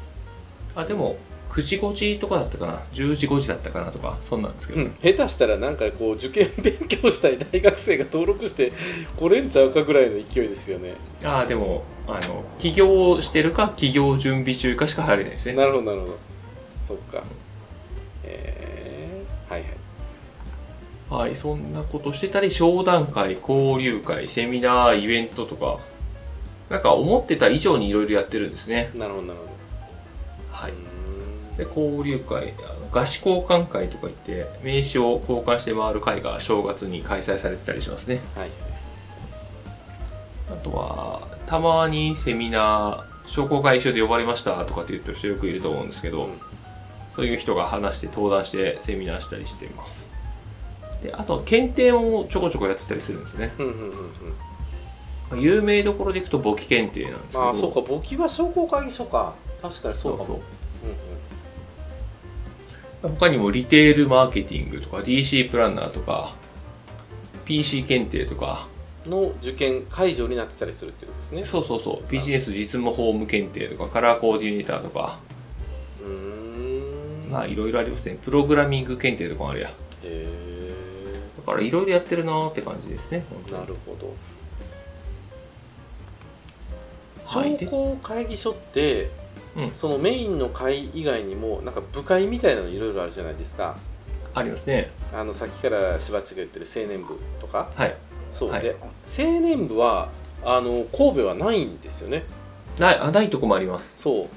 [0.76, 1.18] あでも
[1.50, 8.74] 9時5時とかだったかな？10時5時だったかなとかそんなんですけど、うん、下手したらなんかこう受験勉強したい大学生が登録して
[9.16, 10.96] 来れんちゃうかぐらいの勢いですよね。
[11.24, 15.54] ああでもあの起業してるか起業準備中かしか入れないですね。
[15.56, 16.18] なるほどなるほど。
[16.82, 17.24] そっか。
[18.26, 19.84] えー、はいはい。
[21.10, 25.78] はいそんなことしてたり商談会交流会セミナーイベントとか
[26.74, 28.90] なんか思ってた以上にいろいろやってるんですね。
[28.96, 29.52] なるほどなるほど。
[30.52, 30.74] はい。
[31.56, 38.22] で交流会あの菓子交換会とか言って名刺を交換して回る会が正月に開催されてたりしますね。
[38.36, 38.50] はい。
[40.52, 46.40] あとはたまにセミナー商工会議所で呼ばれましたとかって言ってる人よくいると思うんですけど、うん。
[47.16, 50.10] そういう人が話して登壇してセミナーしたりしています。
[51.04, 53.54] であとは検定もちょこちょこやってたりするんですね。
[53.60, 53.94] うんうんうんうん
[55.36, 57.44] 有名どころでいくと簿記検定なんですけど。
[57.44, 59.34] ああそうか簿記は商工会議所か。
[59.62, 60.26] 確かにそうかも。
[60.26, 60.40] そうう。
[60.40, 60.42] ん
[63.02, 66.36] そう他にもリテールマーケティングとか DC プランナーとか
[67.46, 68.68] PC 検定とか。
[68.68, 68.74] うん
[69.10, 71.46] の受験会場になってたりするっていうことですね。
[71.46, 72.12] そうそうそう。
[72.12, 75.20] ビジネス実務法務検定とかカラーコーディネーターとか。
[76.02, 77.30] うーん。
[77.30, 78.18] まあいろいろありますね。
[78.24, 79.70] プログラミング検定とかもあるや。
[79.70, 80.30] へえ
[81.46, 84.08] だからいろいろやってるなーって感じですねなるほど。
[84.08, 84.16] はい
[87.26, 89.10] 商工会議所って、
[89.56, 89.72] うん。
[89.76, 93.78] そのメインの会以外にもなんか部会みたいなのいろいろあるじゃないですか。
[94.34, 94.90] ありますね。
[95.14, 97.70] あのさっきからしばっちが言ってる青年部とか。
[97.76, 97.96] はい。
[98.32, 98.64] そう、はい。
[98.64, 100.10] で青年部は
[100.44, 102.24] あの神戸はないんですよね。
[102.80, 103.92] ないあないとこもあります。
[103.96, 104.28] そう。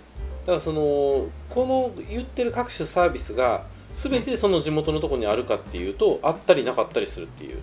[0.47, 7.61] からそのこの言ってる各種サービスが全てその地元のところにあるかっていうとあったりなかったりするっていう、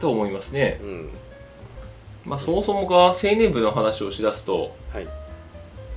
[0.00, 0.78] と思いますね。
[0.82, 1.10] うん、
[2.26, 5.06] まあ、そもそもが青年部の話をしだすと、はい。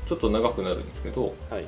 [0.07, 1.65] ちょっと長くなるんですけど、はい。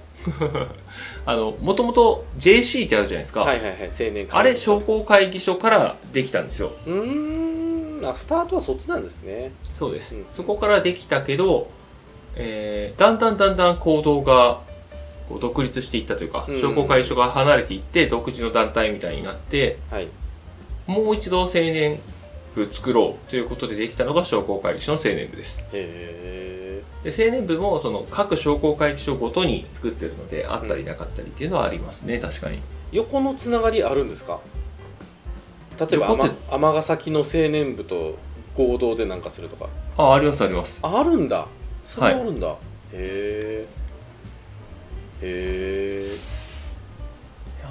[1.26, 3.42] あの、もともと JC ってあるじゃないですか。
[3.42, 6.72] はいはいはい青年会あれ、商工会議所からできたんですよ。
[6.86, 8.08] うーん。
[8.08, 9.52] あスタートはそっちなんですね。
[9.74, 10.16] そうです。
[10.16, 10.26] うん。
[10.36, 11.68] そこからできたけど、
[12.36, 14.62] えーだんだんだんだん行動が
[15.28, 16.62] こう独立していったというか、うん。
[16.62, 20.08] 商工会議所が離れていって、独自の団体みたいになって、はい。
[20.88, 22.00] もう一度青年
[22.56, 25.60] 部作ろうということでできたのが商工会議所の青年部です。
[25.72, 32.58] へで青年部もその各商工会議所ごとに作ってるのであったりなかったりっていうのはありますね、確かに。
[32.58, 32.60] え
[32.92, 34.40] 横のつながりあるんですか？
[35.80, 38.18] 例えば尼尼崎の青年部と
[38.56, 39.70] 合同でなんかするとか。
[39.98, 40.80] あありますあります。
[40.84, 41.48] ああるんだ。
[41.84, 42.56] それあるんだ、へ
[42.94, 43.68] え
[45.24, 46.18] へえ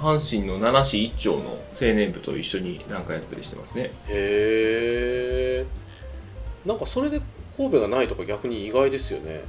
[0.01, 3.91] 阪神の七市一丁の青年部と一緒に何かやったりしてますね。
[4.07, 5.65] へ
[6.67, 7.21] えんかそれで
[7.55, 9.41] 神戸がないとか逆に意外ですよね。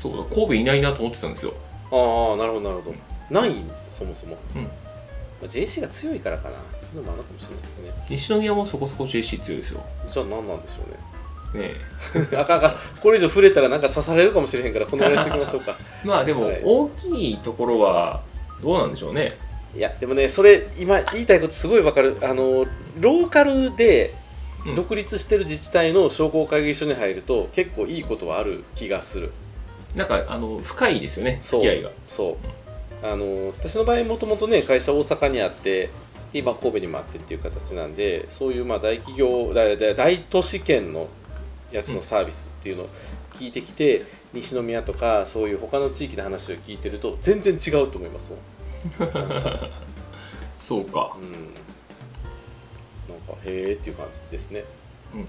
[0.00, 1.52] そうだ神戸いないなと思ってたんですよ。
[1.90, 2.94] ああなるほどなるほど。
[3.30, 4.62] ないんですそもそも、うん。
[4.62, 4.70] ま
[5.42, 6.56] あ JC が強いからかな。
[6.92, 7.90] そういうのもあるかもしれないですね。
[8.08, 9.84] 西宮もそこそこ JC 強いですよ。
[10.06, 11.68] じゃあ何なんでしょうね。
[11.68, 11.74] ね
[12.38, 12.76] あかんあかん。
[13.00, 15.76] これ以上触れたらなんか刺されるかもしれへんからこのぐらいにしておきましょうか。
[16.04, 16.60] え まあでもはい。
[16.62, 18.22] 大きいところは
[18.62, 19.36] どうなんでしょうね
[19.76, 22.16] いやでもねそれ今言いたいことすごいわかる。
[22.22, 22.66] あの
[22.98, 24.14] ローカルで
[24.66, 24.74] うん。
[24.74, 29.30] 独立してる自治体の商工会議所に入ると結構いいことはある気がする。
[29.94, 31.90] なんかあの深いですよね付き合いが。
[32.08, 32.38] そ
[33.02, 33.06] う。
[33.06, 35.90] あの私の場合もともとね会社大阪にあって
[36.32, 41.08] 今神戸にもあってっていう形なんでそういうまあ大企業大都市圏の
[41.70, 42.88] やつのサービスっていうのを
[43.34, 48.40] 聞いてきて、西宮とかそういう他の地域の話を聞いてると全然違うと思いますもん
[50.60, 51.16] そうか。
[51.20, 51.32] うん。
[53.14, 54.64] なんかへえっていう感じですね。
[55.14, 55.26] うんうん。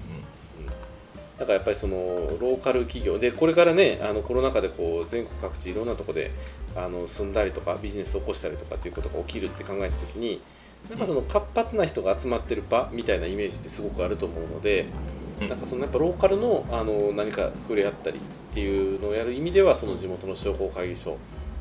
[1.40, 6.32] だからやっぱりそのローカル企業でこれからねあのコロナ禍でこう全国各地いろんなとこで
[6.76, 10.42] あの住んだりとかビジネスを起こしたりとかっていうことが起きるって考えた時に
[10.90, 14.88] なんかその活発な人が集まってる場みたいなイメージってすごくあると思うので
[15.40, 15.48] うん。
[15.48, 21.18] なんかそのやっぱローカルのあの何か触れ合ったりっていうのをやる意味ではその地元の商工会議所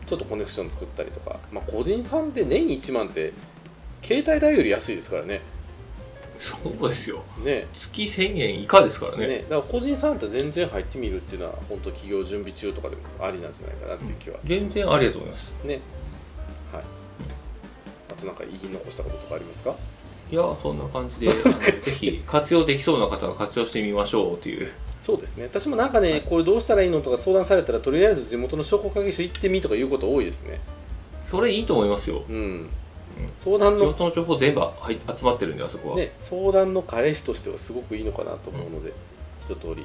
[0.08, 3.32] ちょっとコネクション作ったりとか、まあ、個人さんで年1万って
[4.02, 5.40] 携帯代より安いですからね。
[6.38, 7.24] そうですよ。
[7.44, 7.66] ね。
[7.74, 9.26] 月1000円以下ですからね。
[9.26, 14.60] ね、だから個人さんって全然入ってみるっていうのは本当企業準備中とかでもありなんじゃないかなっていう気はします。
[14.60, 15.52] 全然ありだと思います。
[15.64, 15.80] ね。
[16.72, 16.84] はい。
[18.10, 19.74] あとなんか言い残したこととかありますか？
[20.30, 21.32] いやそんな感じで
[21.80, 25.44] ぜひ活用できそうな方は活用してみましょうというそうですね。
[25.44, 30.60] 私もなんかねこれどうしたらいいのとか相談されたらとりあえず地元の商工会議所行ってみとか言うこと多いですね。
[31.24, 32.24] それいいと思いますよ。
[32.28, 32.68] うん。
[33.34, 38.92] 相談地の元の情報全部集まってるんであそこは、ね相談の返しとしてはすごくいいのかなと思うので、
[39.44, 39.84] 一通り。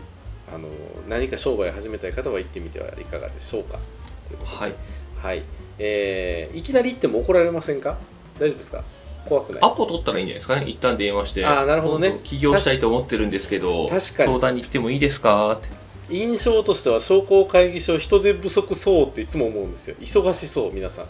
[0.53, 0.67] あの
[1.07, 3.79] 何か商売を始めたい方は行ってみてはいかがでしょうか。
[4.27, 4.57] ということで。
[4.57, 4.73] はい。
[5.21, 5.43] はい、
[5.79, 7.97] えーいきなり行っても怒られませんか？
[8.39, 8.83] 大丈夫ですか？
[9.27, 9.61] 怖くない。
[9.61, 10.65] アポ取ったらいいんじゃないですかね。
[10.67, 12.19] 一旦電話してあーなるほどね。
[12.23, 14.29] 起業したいと思ってるんですけど確かに。
[14.29, 15.69] 相談に行ってもいいですかって。
[16.09, 19.95] 印象としては商工会議所人手不足そうっていつも思うんですよ。
[20.01, 21.05] 忙しそう皆さん。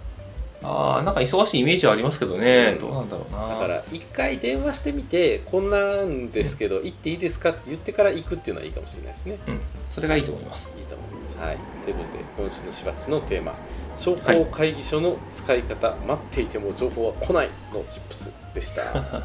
[0.66, 2.80] ああなんか忙しいイメージはありますけどね、うん。
[2.80, 3.50] どうなんだろうな。
[3.50, 9.40] だから一回電話してみてこんなんですけど行っていいですかって言ってから行くっていうのはいいかもしれないですね。
[9.48, 9.60] うん。
[9.92, 10.74] それがいいと思います。
[10.78, 11.58] いいと思いますはい。
[11.84, 13.56] ということで今週のしばっちのテーマ
[13.96, 18.82] 商工会議所の使い方、待っていても情報は来ないのチップスでした。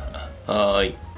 [0.46, 1.08] はーい。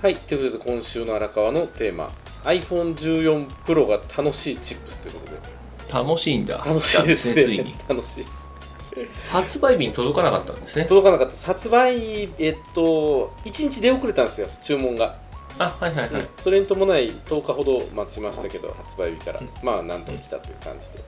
[0.00, 2.10] はい、ということで今週の荒川のテーマ
[2.44, 5.38] iPhone14 Pro が楽しいチップスということで。
[5.92, 6.58] 楽しいんだ。
[6.58, 7.64] 楽しいですついに。
[7.64, 8.24] ね楽しい。
[9.30, 10.84] 発売日に届かなかったんですね。
[10.84, 11.46] 届かなかった。
[11.46, 14.48] 発売えっと1日出遅れたんですよ。
[14.60, 15.16] 注文が、
[15.58, 21.04] あはいはいはい、それに伴い10日ほど待ちましたけど発売日から、まあなんとか来たという感じで。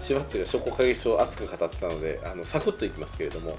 [0.00, 3.56] しばっちが商工会議所を熱く語ってたのであのサクッといきますけれども。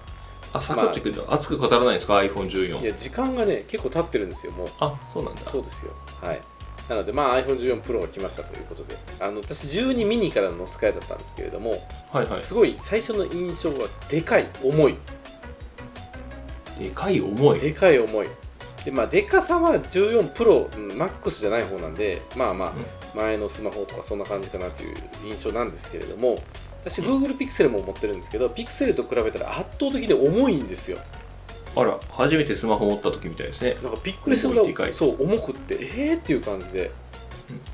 [0.53, 4.67] あサクッとくると熱く語らないんですか？iPhone14 いや時間がね結構経ってるんですよもう。
[4.79, 5.41] あそうなんだ。
[5.41, 5.93] そうですよ。
[6.21, 6.39] はい
[6.89, 8.95] なのでまあ iPhone14 Pro が来ましたということで。
[9.19, 12.41] あの私12ミニからの使いだったんですけれどもはいはい。
[12.41, 14.95] すごい最初の印象はでかい重い。
[16.79, 17.59] でかい重い。
[17.59, 18.27] でかい重い。
[18.83, 22.73] でまあでかさは14 Pro、うん、マックスじゃない方なんでまあまあ、
[23.15, 24.95] 前のスマホとかそんな感じかなという
[25.25, 26.37] 印象なんですけれども
[26.85, 30.99] 私 Google Pixel も持ってるんですけど、Pixel と比べたら圧倒的に重いんですよ
[31.75, 33.75] あら初めてスマホ持った時みたいですね。
[33.83, 36.91] なんかびっくりするぐらいそう重くってえーっていう感じで、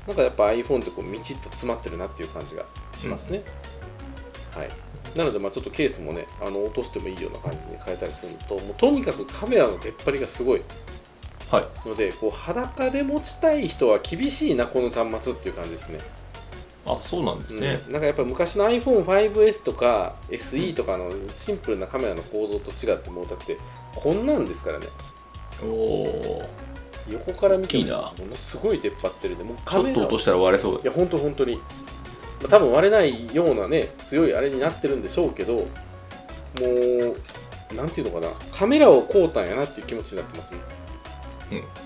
[0.06, 2.64] なんかやっぱ iPhone ってこうみちっと詰まってるなっていう感じが
[2.96, 3.42] しますね、
[4.56, 4.68] はい。
[5.16, 10.62] なのでまあちょっとケースもねあの落としてもいいような感じに変えたりするのともうとにかくカメラの出っ張りがすごい。
[11.50, 11.88] はい。
[11.88, 15.98] のでこう裸で持ちたい人は厳しいなこの端末っていう感じですね
[16.84, 17.92] あそうなんですね、うん。
[17.92, 23.56] なんかやっぱ昔の iPhone5S とか SE とかのシンプルなカメラの構造と違ってもうだって
[23.94, 24.86] こんなんですからね。
[25.62, 26.42] おお
[27.08, 30.80] 横から見てもものすごい出っ張ってるんでもうちカメラょっと落としたら割れそう。
[30.82, 31.56] いや本当本当に。
[31.56, 31.62] ま
[32.46, 35.64] あ多分割れないようなね強いあれになってるんでしょうけども
[37.70, 38.32] うなんていうのかな。
[38.52, 40.72] カメラを買うたんやなっていう気持ちになってますねうん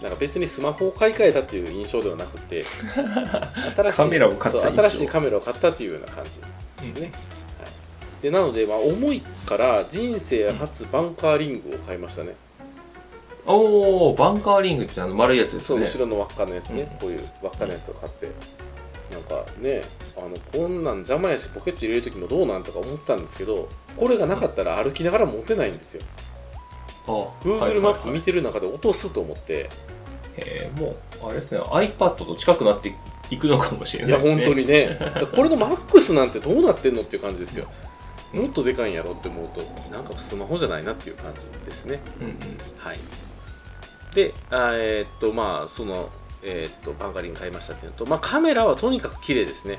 [0.02, 2.64] なんか別にスマホを買い替えたっていう印象ではなくて
[3.76, 4.82] 新しいカメラを買ったそう印象。
[4.82, 6.40] 新しいカメラを買ったっていうような感じ
[6.82, 7.10] ですね、
[7.60, 12.34] はい、でなので、まあ、重いから人生初バンカーリングを買いましたね、
[13.46, 16.86] おおバンカーリングってあの丸いやつですそうね後ろの輪っかのやつね、うん。
[16.98, 18.28] こういう輪っかのやつを買って。
[19.10, 19.82] なんかね
[20.18, 26.02] あのこんなん邪魔やしポケット入れる時もどうなんとか思ってたんですけどこれがなかったら歩きながら持てないんですよ。
[26.02, 26.25] あ
[27.06, 29.70] Google マップ見ててる中で落とすと思って、
[30.36, 30.96] えー、もう
[31.30, 32.92] あれですね iPad と近くなって
[33.30, 34.44] いくのかもしれいやないですね。
[34.44, 34.98] 本当にね。
[35.34, 37.66] これのマックスなんてどうなってんのっていう感じですよ。
[38.32, 42.00] もっとでかいんやろって思うとなんかスマホじゃないなっていう感じですね。
[42.20, 42.36] うんうん。
[42.78, 42.98] はい。
[44.14, 46.08] であえーっとまあその
[46.42, 49.78] えーっとバンカリング買いましたっていうのと、まあ、カメラはとにかく綺麗ですね。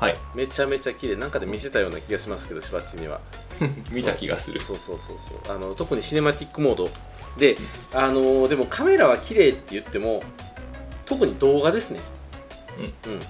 [0.00, 0.16] はい。
[0.34, 1.16] めちゃめちゃ綺麗。
[1.16, 3.20] なんかで見せたような気がしますけどしばっちには
[3.92, 4.60] 見た気がする。
[4.60, 4.76] そう。
[4.76, 6.90] そうそうそうあの特にシネマティックモード。
[7.36, 7.56] で
[7.92, 10.22] あのでもカメラは綺麗って言っても
[11.06, 12.00] 特に動画ですね。
[13.06, 13.20] うん、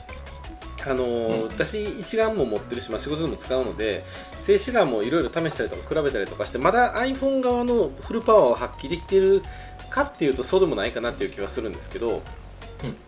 [0.90, 4.04] あのーうん私一眼も持ってるし、まあ、仕事でも使うので
[4.38, 9.42] 静止画もいろいろ試したりとか比べたりとかしてまだ iPhone 側のフルパワーを発揮できてる
[9.90, 12.22] かっていうとそうでもないかなっていう気はするんですけど、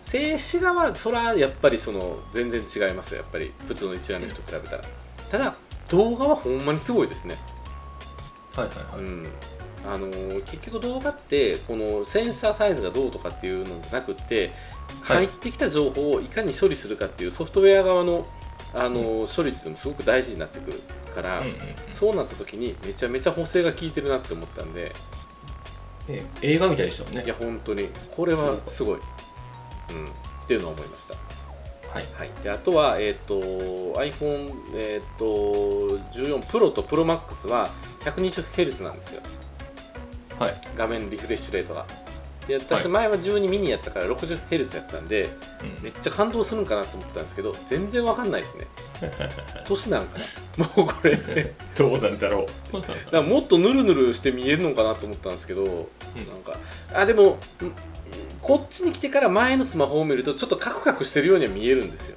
[0.02, 3.20] 静止画はそれはやっぱりその全然違いますよ。
[3.20, 4.82] やっぱり普通の一眼レフと比べたら。
[5.30, 5.54] ただ
[5.90, 7.36] 動画はほんまにすごいですね。
[8.56, 9.26] はいはいはい、うん。
[9.86, 14.52] あのー結局動画ってこのセンサーサイズがどうとかっていうのじゃなくって
[15.02, 15.16] はい。
[15.18, 18.24] 入ってきた情報をいかに処理するかっていうソフトウェア側の、
[18.74, 20.80] あのー処理っていうのもすごく大事になってくる
[21.14, 21.58] から、うんうんうん。
[21.90, 24.92] そうなった時にめちゃめちゃ補正が効いてるなって思ったんで。
[26.08, 27.22] え映画みたいでしたもんね。
[27.24, 27.88] いや本当に。
[28.10, 29.00] これはすごい、うん、っ
[30.46, 31.14] ていうのは思いました。
[31.92, 32.06] はい。
[32.16, 33.40] はい、であとは、えー、と
[34.00, 39.22] iPhone、えー、と14 Pro と ProMax は 120Hz なんですよ。
[40.38, 40.54] はい。
[40.76, 41.86] 画面リフレッシュレートが。
[42.46, 42.88] で私はい。
[42.88, 45.30] 前は12ミニやったから 60Hz やったんで
[45.78, 45.82] うん。
[45.82, 48.66] めっちゃ感動するんかなと思ったんですけど全然わかんないですね。
[49.66, 50.18] 年なんか
[50.56, 50.64] な。
[50.64, 51.16] もうこれ。
[51.16, 53.12] だ かどうなんだろう。
[53.14, 56.56] らもっとヌルヌルして見えるのかなと思ったんですけど、なんか。
[56.94, 57.36] あでもん
[58.42, 62.16] こっちに来てから前のスマホを見るとちょっとカクカクしてるようには見えるんですよ。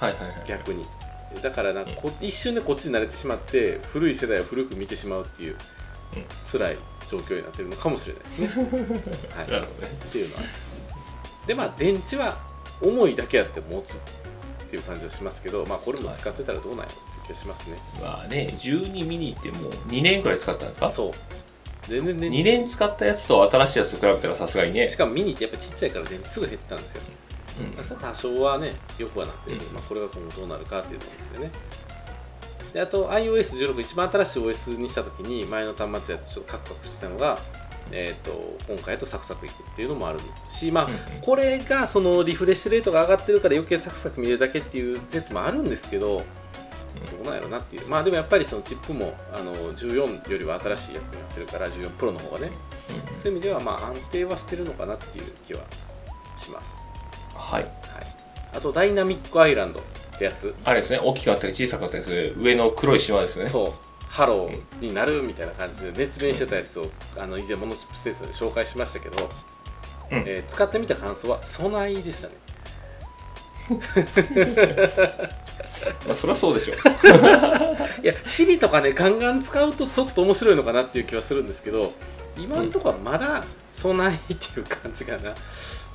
[0.00, 0.34] はいはいはい。
[0.46, 0.84] 逆に。
[1.42, 1.84] だからなん。
[1.86, 5.56] かこ一瞬でこっちに慣れてしまって古い世代を古く見てしまうっていう
[6.16, 6.24] うん。
[6.50, 6.76] 辛い
[7.08, 8.48] 状況になってるのかもしれないですね。
[9.36, 9.92] はい、なるほどね。
[10.06, 10.42] っていうのは
[11.46, 12.38] でまあ電池は
[12.80, 14.00] 重いだけあって持つっ
[14.70, 20.88] ていう感じはしますけど、まあ、これも使ってたらどうなんやろっていう気がしますね、まあね12ミニってもう2年くらい使ったんですか？
[20.88, 21.12] そう
[21.88, 24.88] 全然電2池年使ったやつと新しいやつと比べたらさすがにね。
[24.88, 27.02] しかもミニってやっぱちっちゃいから電池すぐ減ってたんですよ、
[27.60, 27.74] うん。
[27.74, 29.58] まあ、それは多少はねよくはなってうん。
[29.72, 31.50] まあ、これが今後どうなるかっていうところですよね。
[32.72, 37.38] であと iOS16 一番新しい OS にした時に前の端末やとちょっとカクカクしてたのが、
[37.90, 40.88] えー、と今回とサクサクいくっていうのもあるし、まあ
[41.20, 46.24] これがそのリフレッシュレートが上がってるから余計サクサク見れるだけっていう説もあるんですけど、
[47.00, 47.86] どうなんやろなっていう。
[47.88, 52.52] まあでもやっぱりそのチップもあの14よりは新しいやつになってるから14プロの方がね。
[53.10, 53.16] うん。
[53.16, 55.60] そういう意味ではまあ安定はしてるのかなっていう気は
[56.36, 56.86] します、
[57.34, 57.62] はい。
[57.62, 57.72] はい、
[58.54, 59.82] あと Dynamic Island っ
[60.18, 61.00] てやつ、あれですね。
[61.02, 63.46] 大きかったり小さかったりする上の黒い島ですね。
[63.46, 63.72] そう。
[64.08, 69.30] ハローになるみたいな感じで熱弁してたやつをあの以前モノチップステーションで紹介しましたけど、
[70.10, 70.18] うん。
[70.20, 72.34] えー使ってみた感想は備えでしたね
[76.06, 76.76] まあ、そりゃそうでしょい
[78.06, 81.92] や Siri とかねガンガン使うとちょっと面白いのかなっていう気はするんですけど
[82.36, 85.34] 今のところはまだ備えっていう感じかな、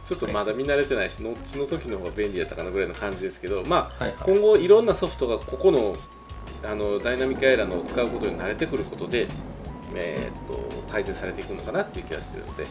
[0.05, 4.17] ちょっとまだ見慣れてないし、後の時の方が便利だったかなぐらいの感じですけどまあはいはい。
[4.23, 5.95] 今後いろんなソフトがここの
[6.63, 9.27] あのダイナミックアイランドを使うことに慣れてくることで
[9.95, 10.59] えーっと
[10.91, 12.65] 改善されていくのかなっていう気がしてるので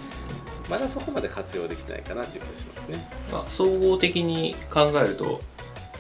[0.69, 3.09] まだそこまで活用できてないかなっていう気がしますね。
[3.31, 5.39] まあ、総合的に考えると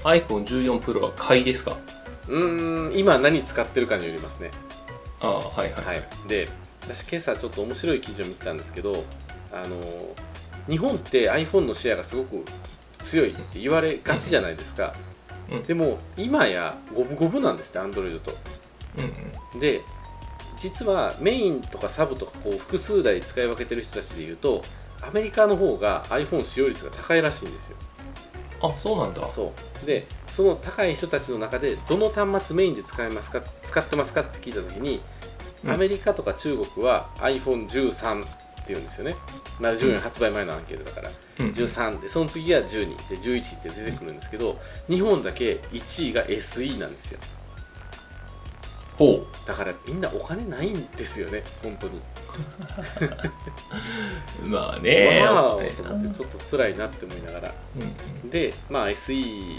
[0.04, 1.76] iPhone14 Pro は買いですか？
[2.28, 4.50] うーん今何使ってるかによりますね。
[5.20, 5.84] ああはいはい。
[5.84, 6.48] はい、で
[6.82, 9.04] 私今朝ちょっと面白い記事を見てたんですけど
[9.52, 9.76] あの
[10.68, 12.44] 日本って iPhone のシェアがすごく
[13.00, 14.92] 強いって言われがちじゃないですか、
[15.50, 15.62] うん。
[15.62, 18.32] でも今や五分五分なんですって Android と。
[18.98, 19.12] うん
[19.54, 19.60] うん。
[19.60, 19.80] で
[20.57, 24.62] 実はメインとかサブとかこう複数台使い分けてる人たちでいうと
[25.07, 27.76] アメリカの方が iPhone 使用率が高いらしいんですよ。
[28.62, 29.28] あそうなんだ。
[29.28, 29.52] そ
[29.82, 29.86] う。
[29.86, 35.00] でその高い人たちの中でどの端末メインで使いますか使ってますかって聞いた時に、
[35.64, 35.70] うん。
[35.72, 38.32] アメリカとか中国は iPhone13 って
[38.68, 39.14] 言うんですよね。
[39.61, 41.50] まだ14発売前のアンケートだから、うん。
[41.50, 47.20] 13でその次が12で11って出てくるんですけど日本だけ1位が SE なんですよ
[48.99, 51.99] ほだからみんなお金ないんですよね本当に。
[54.44, 55.22] う まあね。
[55.22, 57.55] わあねと思ってちょっと辛いなって思いながら。
[58.22, 59.59] うんでまあ SE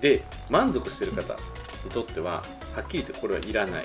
[0.00, 1.34] で満足してる方
[1.84, 2.42] にとっては
[2.74, 3.84] はっきり言ってこれはいらない、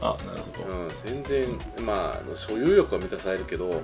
[0.00, 0.78] あなるほど。
[0.78, 3.80] うん、全然まあ所有欲は満たされるけど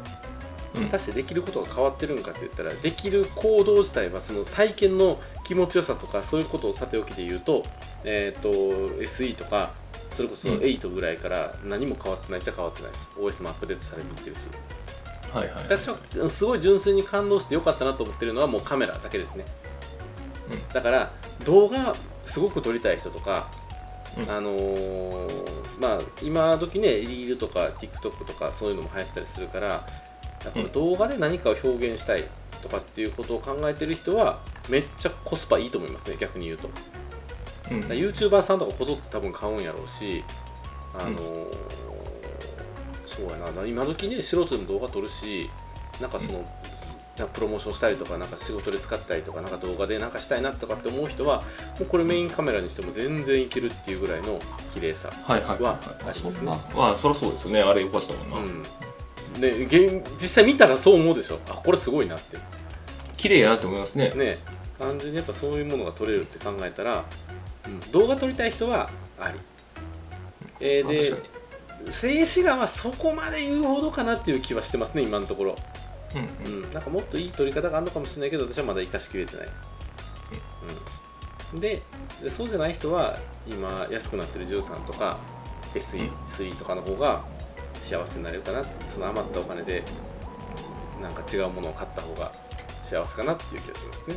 [0.74, 0.84] うん。
[0.84, 7.64] 果たしてできることが変わってるんかって言ったらできる行動自体はその体験の気持ちよさとかそういうことをさておきで言うと,、
[8.04, 8.50] えー、と
[9.02, 9.74] SE とか
[10.08, 10.58] それこそうん。
[10.58, 13.08] 8ぐらいから何も変わってないっちゃ変わってないです。
[13.16, 14.48] OS もアップデートされていってるし。
[15.32, 15.62] はいはい。
[15.64, 19.44] 私はすごい純粋に感動してよかったなと思ってるのはもうカメラだけですね、
[20.52, 20.68] うん。
[20.74, 21.12] だから
[21.44, 21.94] 動画
[22.24, 23.48] すごく撮りたい人とか、
[24.18, 24.30] うん。
[24.30, 29.68] あのーまあ今時ねリールとか TikTok とかそういうのも流行ってたりするから
[30.44, 30.72] だからうん。
[30.72, 32.24] 動画で何かを表現したい
[32.60, 36.68] とかっていうことを考えてる人はめっちゃコスパいいと思いますね逆に言うと
[37.70, 37.80] うん。
[37.80, 40.24] YouTuber さんとかこぞって多分買うんやろうし
[40.94, 41.46] あのー
[43.06, 43.66] そうやな。
[43.66, 45.50] 今時ね素人でも動画撮るし
[46.00, 46.44] なんかその、
[47.18, 51.42] なんかプロモーションしたりとかなんか仕事で使ったりとかなんか動画でなんかしたいなとかって思う人は
[51.78, 54.40] もうこれメインカメラにしても全然いけるっていうぐらいの
[54.72, 56.50] 綺麗さはありますね。
[56.74, 57.60] まあそりゃそうですよね。
[57.62, 58.52] あれよかったもんな、
[59.34, 59.40] うん。
[59.40, 61.40] で現実際見たらそう思うでしょ。
[61.50, 62.38] あこれすごいなって。
[63.16, 64.10] 綺麗やなって思いますね。
[64.14, 64.38] ね。
[64.78, 67.29] 単純にやっぱそういうものが撮れるって考えたら、うん
[67.92, 69.38] 動画撮りたい人はあり、
[70.60, 71.40] えーまあで
[71.88, 75.56] 静止画はそこまで言うほどかなっていう気はしてますね今のところ、
[76.14, 76.64] にうん。
[76.64, 79.48] うん、なんかもっといい撮り方があるのかもしれないけど私はまだ生かしきれてない、
[81.54, 81.80] うん、で
[82.22, 85.18] でそうじゃない人は今安くなってる13とか
[85.74, 87.24] SE3 とかの方が
[87.80, 89.82] 幸せになれるかなその余ったお金で
[91.00, 92.30] なんか違うものを買った方が
[92.82, 94.16] 幸せかなっていう気がしますね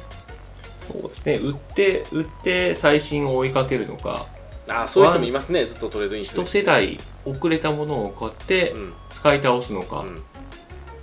[0.88, 1.34] そうですね。
[1.36, 4.28] 売って売って最新を追いかけるのか。
[4.70, 5.66] ああそういう人もいますね。
[5.66, 8.94] ずっとトレードインする一世代遅れたものを買ってうん。
[9.10, 10.16] 使い倒すのか、うん。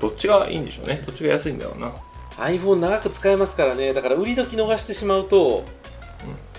[0.01, 1.03] どっちがいいんでしょうね。
[1.07, 1.93] どっちが安いんだろうな。
[2.39, 3.93] iPhone 長く使えますからね。
[3.93, 5.65] だから売り時逃してしまうと、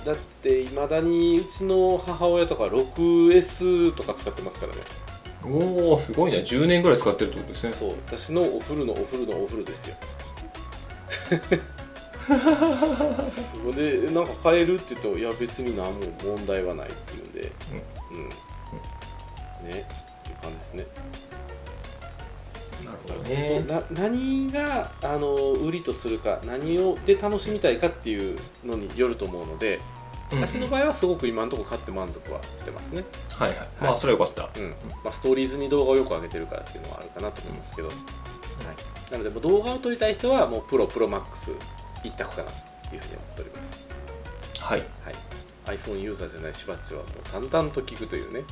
[0.05, 4.81] だっていまだにうちの母親とか 6S とか使ってますからね。
[5.43, 7.71] おおすごいな10年ぐらい使ってるってことですね。
[7.71, 7.89] そう。
[8.05, 9.95] 私のお風呂のお風呂のお風呂ですよ
[12.27, 17.51] それでなんか変えるって言ってもいや別に何も問題はないっていうんで。
[19.63, 19.85] うん、ね。
[20.21, 20.85] っていう感じですね。
[22.85, 23.59] なるほどね。
[23.67, 29.79] な何があの売りとするか何をで楽しみたいかっていうのによると思うので
[30.31, 33.67] 私の場合はすごく今のところ買って満足はしてますね、はいはい。
[33.81, 34.49] まあそれはよかった。
[34.59, 34.69] うん。
[35.03, 37.97] まあ、ストーリーズに動画をよく上げてるからっていうのはあるかなと思いますけど、はい、
[39.11, 41.51] なのでもう動画を撮りたい人はもうプロプロマックス
[42.03, 42.51] 一択かな
[42.89, 43.79] というふうに思っております、
[44.59, 44.83] はい。
[45.65, 48.43] はい、iPhone ユーザーじゃないしばっちはもう淡々と聞くというね。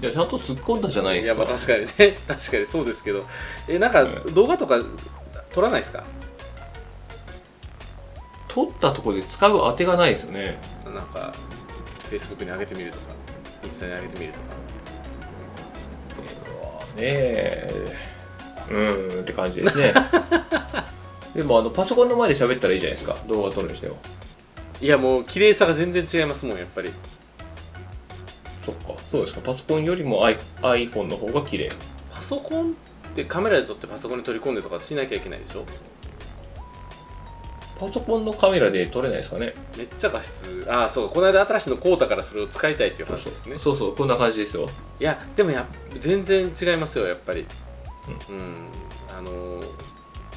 [0.00, 1.34] じゃあちゃんと突っ込んだじゃないですか。
[1.34, 2.18] いやまあ確かにね。
[2.28, 3.24] 確かにそうですけど。
[3.68, 4.34] えなんかうん。
[4.34, 4.80] 動画とか
[5.52, 6.04] 撮らないですか？
[8.48, 10.58] 撮ったところで使う当てがないですよね。
[10.84, 11.32] なんか
[12.10, 13.04] Facebook に上げてみるとか
[13.64, 14.46] インスタに上げてみるとか。
[16.96, 17.96] ねえ。
[18.70, 19.94] うーんって感じですね
[21.34, 23.16] でもあのパソコンの前で喋ったらいいじゃないですか。
[23.28, 23.96] 動画撮るにしても。
[24.80, 26.92] いやもう綺麗さが全然違いますもんやっぱり。
[28.64, 29.00] そっか。
[29.06, 29.40] そうですか。
[29.40, 31.70] パソコンよりも I- iPhone の方が綺麗。
[32.12, 32.72] パソコンっ
[33.14, 35.64] てカメラで撮ってパソコンに取り込んでとかしなきゃいけないでしょ？
[37.78, 39.54] パソコンのカメラで撮れないですかね。
[39.76, 40.66] めっちゃ画質。
[40.68, 41.14] ああそうか。
[41.14, 43.56] この間新しいの買うたからそれを使いたいっていう話ですね。
[43.58, 43.96] そうそう。
[43.96, 44.68] こんな感じですよ。
[44.98, 45.64] いやでもや
[46.00, 47.46] 全然違いますよやっぱり。
[48.28, 48.54] うん、
[49.16, 49.60] あの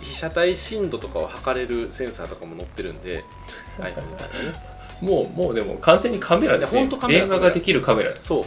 [0.02, 3.24] 被写体深度とかを測れるセンサーとかも載ってるんで
[3.80, 4.72] iPhone ね。
[5.02, 8.46] もうもうでも完全にカメラですね電話ができるカメラそう。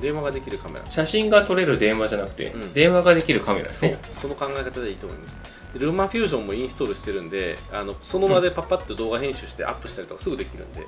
[0.00, 0.90] 電話ができるカメラ。
[0.90, 2.72] 写真が撮れる電話じゃなくて、うん。
[2.72, 3.90] 電話ができるカメラですそう。
[3.90, 5.42] ねその考え方でいいと思います。
[5.74, 10.86] でルーマンフュージョンもインストールしてるんであのその場でパッパッと動画編集してアップしたりとかすぐできるんで、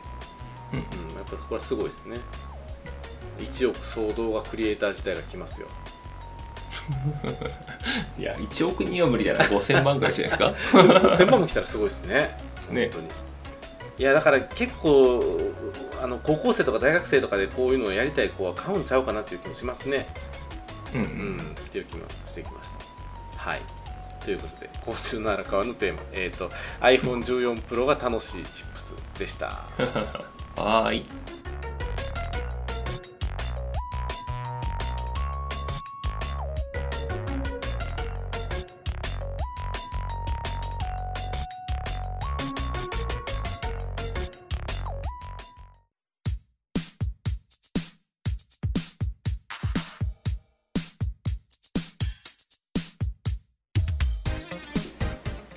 [0.73, 0.79] うん。
[0.79, 0.85] や
[1.23, 2.19] っぱこれはすごいですね。
[3.39, 5.67] 1億総動画クリエイター自体が来ますよ
[8.19, 9.45] いや1億人は無理だな。
[9.45, 10.79] 5000万ぐらいじゃないですか
[11.25, 12.31] ？1000万も来たらすごいですね。
[12.71, 13.07] ね本当に。
[13.99, 15.23] いやだから結構
[16.03, 20.07] あの高校生とか大学生とかでこういうのをやりたい子は買うんちゃうかなっていう気もしますね。
[20.95, 21.37] うんううん。
[21.37, 22.85] んっていう気もしてきました。
[23.37, 23.61] はい。
[24.25, 26.51] ということで今週の荒川のテーマ、えー、と
[26.81, 29.47] iPhone14 Pro が楽しいチップスでした。
[30.57, 31.07] はーい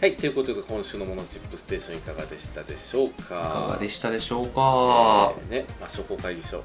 [0.04, 3.24] はいということで今週のモノチップステーションいかがでしたでしょうか？
[3.24, 6.62] いかがでしたでしょうか、えーね、まあ、商工会議所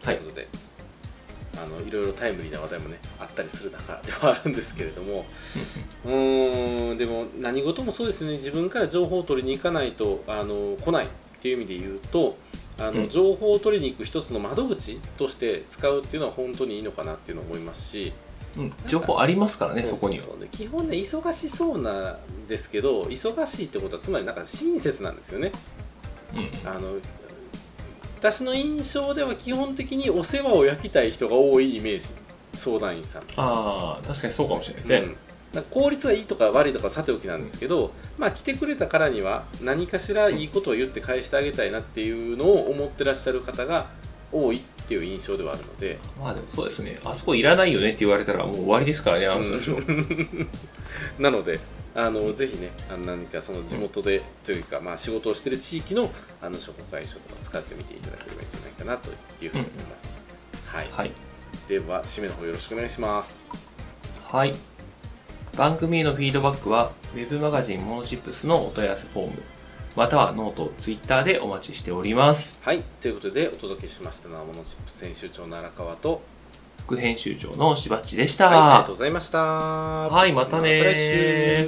[0.00, 0.18] とはい。
[0.18, 0.46] いうことで、
[1.60, 5.26] あのいろいろタイムリーな話題もねあったりする中ではあるんですけれども
[6.04, 8.36] うーんでも何事もそうですよね。
[8.36, 11.08] 自分から情報を取りに行かないとあの来ないっ
[11.40, 12.38] ていう意味で言うと
[12.78, 13.08] あの、うん。
[13.08, 18.12] 情報を取りに行く一つの窓口として使うっていうのは本当にいいのかなっていうのを思いますし、
[18.58, 20.24] うん、情報ありますからねそこには。
[20.50, 25.52] 基本ね忙しそうなんですけど忙しいってことはつまりなんか親切なんですよね。
[26.34, 26.68] うん。
[26.68, 26.96] あの
[28.18, 32.08] 私の印象では基本的にお世話を焼きたい人が多いイメージ。
[32.54, 33.22] 相談員さん。
[33.36, 35.14] ああ確かにそうかもしれないですね、
[35.54, 35.62] うん。
[35.70, 43.86] 効率がいいとか悪いとかさておきなんですけど、まあ来てくれたからには何かしらいいことを言って返してあげたいなっていうのを思ってらっしゃる方が
[44.32, 44.56] 多い。
[44.56, 46.98] っていう印象ではあるので、まあでもそうですね。
[47.04, 49.80] あそこいらないよねって言われたらもう終わりですからねあの人たちは。
[51.20, 51.60] なので
[51.94, 56.10] あのぜひねあの何かその地元でというか、まあ、仕事をしている地域の
[56.40, 59.10] あの商工会所とか使ってみていただければいいんじゃないかなと
[59.44, 60.10] いうふうに思います、
[60.66, 61.10] はい、はい。
[61.68, 63.42] では締めの方よろしくお願いします。
[64.24, 64.54] はい。
[65.56, 69.42] 番組へのフィードバックは、ウェブマガジンモノチップスのお問い合わせフォーム、
[69.96, 72.60] またはノート、ツイッターでお待ちしております。
[72.62, 76.22] はいということでお届けしましたのはモノチップス編集長の荒川と、
[76.86, 78.48] 副編集長のしばっちでした。
[78.48, 81.66] はい、ありがとうございましたはいまたね